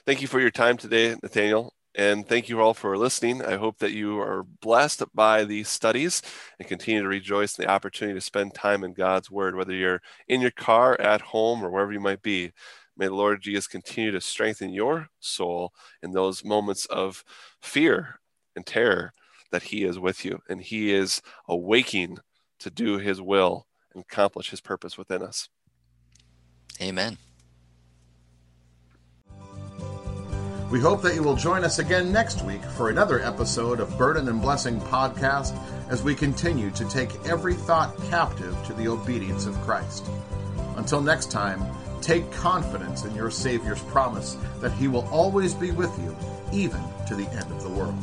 Thank 0.05 0.21
you 0.21 0.27
for 0.27 0.39
your 0.39 0.51
time 0.51 0.77
today, 0.77 1.15
Nathaniel. 1.21 1.73
And 1.95 2.27
thank 2.27 2.47
you 2.47 2.61
all 2.61 2.75
for 2.75 2.95
listening. 2.95 3.43
I 3.43 3.55
hope 3.55 3.79
that 3.79 3.91
you 3.91 4.19
are 4.19 4.43
blessed 4.61 5.03
by 5.15 5.45
these 5.45 5.67
studies 5.67 6.21
and 6.59 6.67
continue 6.67 7.01
to 7.01 7.07
rejoice 7.07 7.57
in 7.57 7.65
the 7.65 7.71
opportunity 7.71 8.15
to 8.15 8.21
spend 8.21 8.53
time 8.53 8.83
in 8.83 8.93
God's 8.93 9.31
Word, 9.31 9.55
whether 9.55 9.73
you're 9.73 10.01
in 10.27 10.39
your 10.39 10.51
car, 10.51 10.99
at 11.01 11.21
home, 11.21 11.63
or 11.63 11.71
wherever 11.71 11.91
you 11.91 11.99
might 11.99 12.21
be. 12.21 12.51
May 12.97 13.07
the 13.07 13.15
Lord 13.15 13.41
Jesus 13.41 13.67
continue 13.67 14.11
to 14.11 14.21
strengthen 14.21 14.73
your 14.73 15.09
soul 15.19 15.71
in 16.01 16.11
those 16.11 16.43
moments 16.43 16.85
of 16.87 17.23
fear 17.61 18.19
and 18.55 18.65
terror 18.65 19.13
that 19.51 19.63
He 19.63 19.83
is 19.83 19.99
with 19.99 20.25
you 20.25 20.39
and 20.49 20.61
He 20.61 20.93
is 20.93 21.21
awaking 21.47 22.17
to 22.59 22.69
do 22.69 22.97
His 22.97 23.21
will 23.21 23.67
and 23.93 24.03
accomplish 24.03 24.49
His 24.49 24.61
purpose 24.61 24.97
within 24.97 25.21
us. 25.21 25.49
Amen. 26.81 27.17
We 30.69 30.81
hope 30.81 31.01
that 31.03 31.15
you 31.15 31.23
will 31.23 31.35
join 31.35 31.63
us 31.63 31.79
again 31.79 32.11
next 32.11 32.43
week 32.43 32.61
for 32.61 32.89
another 32.89 33.21
episode 33.21 33.79
of 33.79 33.97
Burden 33.97 34.27
and 34.27 34.41
Blessing 34.41 34.81
podcast 34.81 35.57
as 35.89 36.03
we 36.03 36.13
continue 36.13 36.71
to 36.71 36.83
take 36.89 37.15
every 37.25 37.53
thought 37.53 37.95
captive 38.09 38.53
to 38.65 38.73
the 38.73 38.89
obedience 38.89 39.45
of 39.45 39.55
Christ. 39.61 40.05
Until 40.75 40.99
next 40.99 41.31
time, 41.31 41.61
Take 42.01 42.31
confidence 42.31 43.03
in 43.03 43.15
your 43.15 43.29
Savior's 43.29 43.81
promise 43.83 44.37
that 44.59 44.71
He 44.73 44.87
will 44.87 45.07
always 45.09 45.53
be 45.53 45.71
with 45.71 45.97
you, 45.99 46.15
even 46.51 46.81
to 47.07 47.15
the 47.15 47.27
end 47.29 47.51
of 47.51 47.63
the 47.63 47.69
world. 47.69 47.95